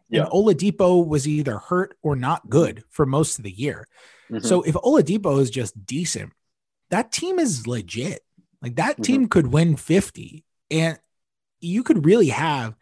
[0.09, 0.23] Yeah.
[0.23, 3.87] And Oladipo was either hurt or not good for most of the year.
[4.29, 4.45] Mhm.
[4.45, 6.33] So if Oladipo is just decent,
[6.89, 8.21] that team is legit.
[8.61, 9.03] Like that Mhm.
[9.03, 10.43] team could win 50.
[10.69, 10.99] And
[11.61, 12.75] you could really have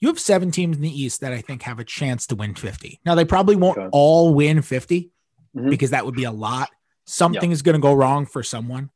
[0.00, 2.54] you have seven teams in the East that I think have a chance to win
[2.54, 3.00] 50.
[3.06, 3.88] Now they probably won't Okay.
[3.90, 5.12] all win 50
[5.56, 5.70] Mhm.
[5.70, 6.68] because that would be a lot.
[7.06, 8.90] Something is going to go wrong for someone.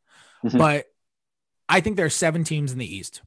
[0.44, 0.59] Mhm.
[0.59, 0.86] But
[1.68, 3.22] I think there are seven teams in the East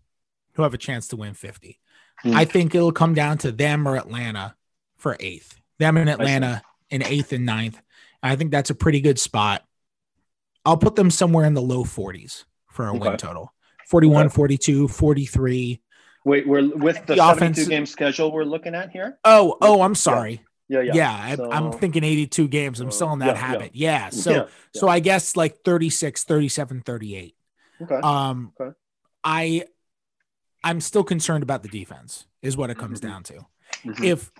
[0.54, 1.80] who have a chance to win 50.
[2.24, 2.34] Mhm.
[2.36, 4.56] I think it'll come down to them or Atlanta
[4.98, 5.60] for eighth.
[5.80, 6.10] Them and.
[6.10, 7.82] Atlanta in eighth and ninth.
[8.24, 9.64] I think that's a pretty good spot.
[10.66, 13.54] I'll put them somewhere in the low 40s for a win total
[13.88, 14.36] 41, Okay.
[14.36, 15.82] 42, 43.
[16.24, 17.22] Wait, we're with the, The 72
[17.62, 19.18] offense- game schedule we're looking at here.
[19.26, 20.42] Oh, oh, I'm sorry.
[20.72, 21.20] Yeah, Yeah, yeah.
[21.22, 22.80] I, So- I'm thinking 82 games.
[22.80, 23.72] I'm still in that yeah, habit.
[23.76, 24.10] Yeah.
[24.10, 27.36] So, Yeah, so I guess like 36, 37, 38.
[27.82, 27.96] Okay.
[27.96, 28.76] Um, Okay.
[29.24, 29.66] I,
[30.64, 33.04] I'm still concerned about the defense is what it comes Mhm.
[33.04, 33.46] down to.
[33.84, 34.04] Mhm.
[34.04, 34.32] If,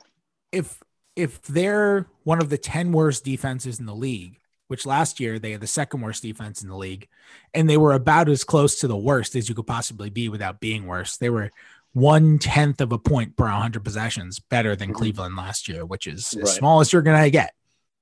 [0.52, 0.80] if,
[1.16, 5.52] if they're one of the 10 worst defenses in the league, which last year they
[5.52, 7.10] had the second worst defense in the league,
[7.54, 10.62] and they were about as close to the worst as you could possibly be without
[10.62, 11.18] being worse.
[11.18, 11.52] They were
[11.94, 14.96] one tenth of a point per 100 possessions better than Mhm.
[14.96, 16.44] Cleveland last year, which is Right.
[16.44, 17.54] as small as you're going to get.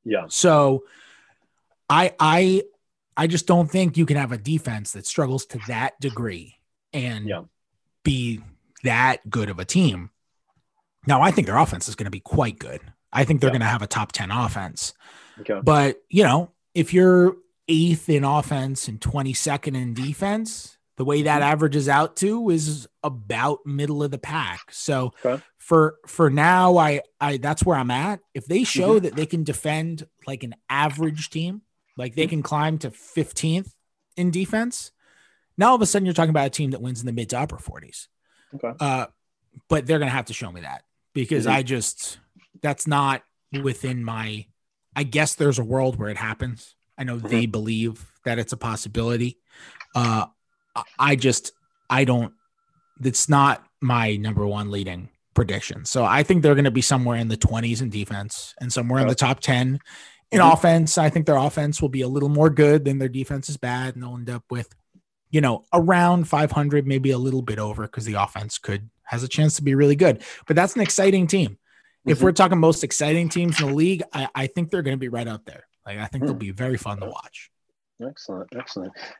[0.05, 0.25] yeah.
[0.29, 0.83] So
[1.89, 2.63] I I
[3.17, 6.55] I just don't think you can have a defense that struggles to that degree
[6.93, 7.41] and Yeah.
[8.03, 8.41] be
[8.83, 10.11] that good of a team.
[11.05, 12.81] Now I think their offense is going to be quite good.
[13.11, 13.53] I think they're Yeah.
[13.53, 14.93] going to have a top 10 offense.
[15.41, 15.59] Okay.
[15.63, 17.35] But, you know, if you're
[17.67, 21.51] eighth in offense and 22nd in defense, the way that Mm-hmm.
[21.51, 24.59] averages out to is about middle of the pack.
[24.71, 25.41] So Okay.
[25.57, 28.19] for for now, I I that's where I'm at.
[28.33, 29.03] If they show Mm-hmm.
[29.05, 31.61] that they can defend like an average team,
[31.97, 32.19] like Mm-hmm.
[32.21, 33.71] they can climb to 15th
[34.17, 34.91] in defense,
[35.57, 37.29] now all of a sudden you're talking about a team that wins in the mid
[37.29, 38.07] to upper 40s.
[38.55, 38.73] Okay.
[38.79, 39.05] Uh,
[39.69, 40.83] but they're gonna have to show me that
[41.13, 41.51] because Mhm.
[41.51, 42.19] I just
[42.61, 43.23] that's not
[43.63, 44.47] within my.
[44.97, 46.75] I guess there's a world where it happens.
[46.97, 47.51] I know they Mm-hmm.
[47.51, 49.37] believe that it's a possibility.
[49.95, 50.25] Uh,
[50.97, 51.51] I- just
[51.89, 52.33] I don't.
[53.03, 55.85] It's not my number one leading prediction.
[55.85, 58.99] So I think they're going to be somewhere in the 20s in defense and somewhere
[59.01, 59.79] in the top 10
[60.31, 60.53] in Mhm.
[60.53, 60.97] offense.
[60.97, 63.93] I think their offense will be a little more good than their defense is bad,
[63.95, 64.75] and they'll end up with,
[65.31, 69.27] you know, around 500, maybe a little bit over because the offense could has a
[69.27, 70.21] chance to be really good.
[70.45, 71.57] But that's an exciting team.
[72.05, 72.23] If Mhm.
[72.23, 75.09] we're talking most exciting teams in the league, I, I think they're going to be
[75.09, 75.63] right out there.
[75.85, 76.39] Like I think they'll Hmm.
[76.39, 77.49] be very fun to watch.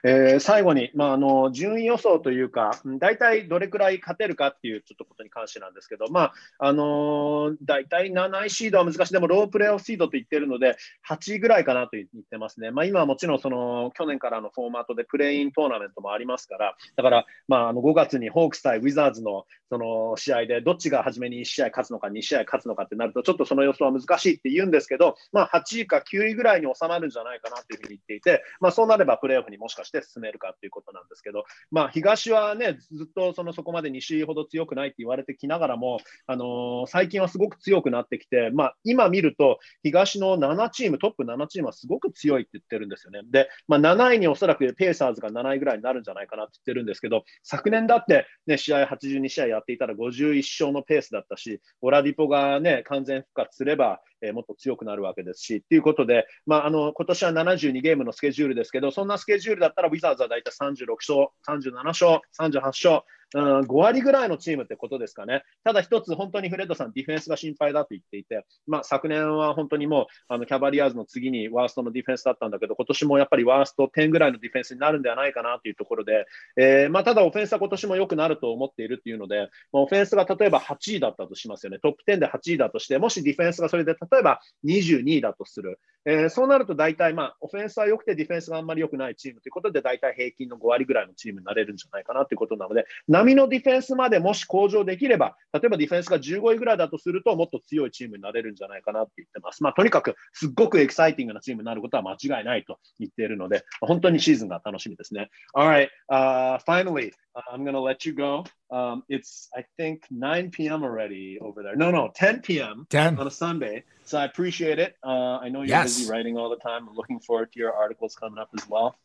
[0.03, 10.77] え最後に、まあ、あの順位予想というか、大体どれくらい勝てるかっていうちょっとことに関してなんですけど、まああのー大体7位シードは難しい、でもロープレーオフシードと言ってるので、
[11.07, 12.71] 8位ぐらいかなと言ってますね。
[12.71, 43.22] まあ、今はもちろんその去年からのフォーマットでプレイントーナメントもありますから、だから、まあ、あの5月にホークス対ウィザーズのその試合で、どっちが初めに1試合勝つのか、2試合勝つのかってなると、ちょっとその予想は難しいって言うんですけど、まあ、8位か9位ぐらいに収まるんじゃないかなというふうに言っていて、まあ、まそうなればプレーオフにもしかして進めるかということなんですけど、まあ、東はね、ずっとそのそこまで西ほど強くないって言われてきながらも、あのー最近はすごく強くなってきて、まあ、今見ると、東の7チーム、トップ7チームはすごく強いって言ってるんですよね。
[43.30, 63.03] で、まあ、7位におそらくペーサーズが7位ぐらいになるんじゃないかなって言ってるんですけど、昨年だって、ね、試合82試合やっていたら51勝のペースだったし、オラディポが、ね、完全復活すれば、えーもっと強くなるわけですし、ということで、まあ、あの今年は72ゲームのスケジュールですけど、そんなスケジュールだったら、ウィザーズは大体36勝、37勝、38勝、
[63.36, 65.43] うん、5割ぐらいのチームってことですかね。
[65.63, 76.25] ただ一つ、本当にフレッドさん、ディフェンスが心配だと言っていて、まあ、昨年は本当にもうあのキャバリアーズの次にワーストのディフェンスだったんだけど、今年もやっぱりワースト10ぐらいのディフェンスになるんではないかなというところで、
[76.57, 99.64] えーまあ、ただオフェンスは今年も良くなると思っているっていうので、まあ、オフェンスが例えば8位だったとしますよね、トップ10で8位だとして、もしディフェンスがそれで例えば22位だとする、えーそうなると大体、まあ、オフェンスは良くてディフェンスがあんまり良くないチームということで、大体平均の5割ぐらいのチームになれるんじゃないかなということなので、波のディフェンスまでもし向上できれば、例えばディフェンスが15位ぐらいだとすると、もっと強いチームになれるんじゃないかなって言ってます。
[99.64, 105.30] まあ、とにかく、すっごくエキサイティングなチームになることは間違いないと言っているので、本当にシーズンが楽しみですね。
[105.56, 107.12] Alright,、uh, finally,
[107.52, 110.84] I'm going to let you go.、Um, it's, I think, 9 p.m.
[110.84, 111.76] already over there.
[111.76, 112.88] No, no, 10 p.m.
[112.90, 113.20] 10.
[113.20, 113.84] on a Sunday.
[114.06, 114.96] So I appreciate it.
[115.04, 115.98] Uh, I know you're Yes.
[115.98, 116.88] busy writing all the time.
[116.88, 118.96] I'm looking forward to your articles coming up as well.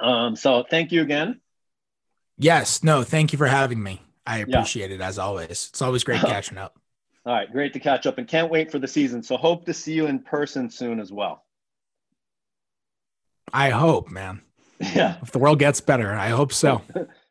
[0.00, 1.40] Um, so thank you again.
[2.38, 2.82] Yes.
[2.82, 4.02] No, thank you for having me.
[4.26, 5.68] I appreciate it as always.
[5.70, 6.78] It's always great catching up.
[7.24, 9.22] All right, great to catch up and can't wait for the season.
[9.22, 11.44] So hope to see you in person soon as well.
[13.52, 14.42] I hope, man.
[14.80, 15.18] Yeah.
[15.22, 16.82] If the world gets better, I hope so.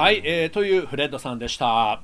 [0.00, 2.00] はい、えー、というフレッドさんでした。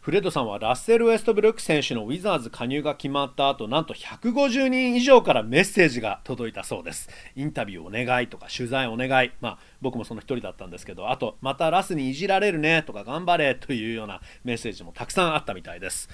[0.00, 7.08] フレッドさんはラッセル・ウェストブルック選手のウィザーズ加入が決まった後なんと150人以上からメッセージが届いたそうです。
[7.36, 9.30] インタビューお願いとか取材お願い。
[9.40, 16.08] まあ僕もその一人だったんですけどあとまたラスにいじられるねとか頑張れというようなメッセージもたくさんあったみたいです。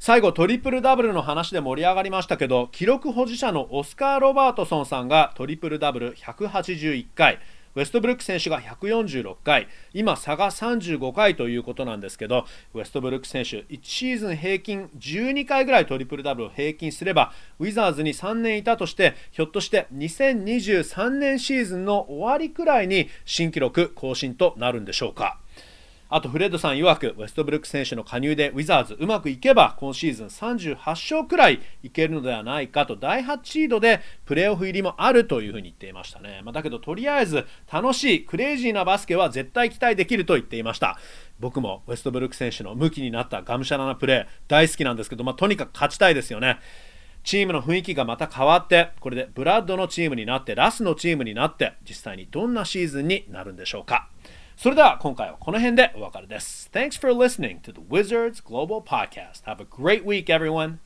[0.00, 7.38] 最後トリプルダブルの話で盛り上がりましたけど記録保持者のオスカー・ロバートソンさんがトリプルダブル181回。
[7.78, 25.38] ウェストブルック選手が146回今差が35回ということなんですけどウェストブルック選手1シーズン平均12回ぐらいトリプルダブルを平均すればウィザーズに3年いたとしてひょっとして2023年シーズンの終わりくらいに新記録更新となるんでしょうか。
[26.10, 40.98] あとフレッドさん曰くウェストブルック選手の加入でウィザーズうまくいけば今シーズン38勝くらいいけるのではないかと第8シードでプレーオフ入りもあるというふうに言っていましたね、まあ、だけどとりあえず楽しいクレイジーなバスケは絶対期待できると言っていました。
[41.40, 46.58] 僕もウェストブルック選手の向きになったがむしゃらなプレー大好きなんですけど、まあ、とにかく勝ちたいですよね。
[47.22, 54.08] チームの雰囲気がまた変わってこれでブラッドのチームになってラスのチームになって実際にどんなシーズンになるんでしょうか。
[54.57, 56.69] それでは今回はこの辺でお別れです。
[56.71, 59.43] Thanks for listening to the Wizards Global Podcast.
[59.45, 60.79] Have a great week, everyone.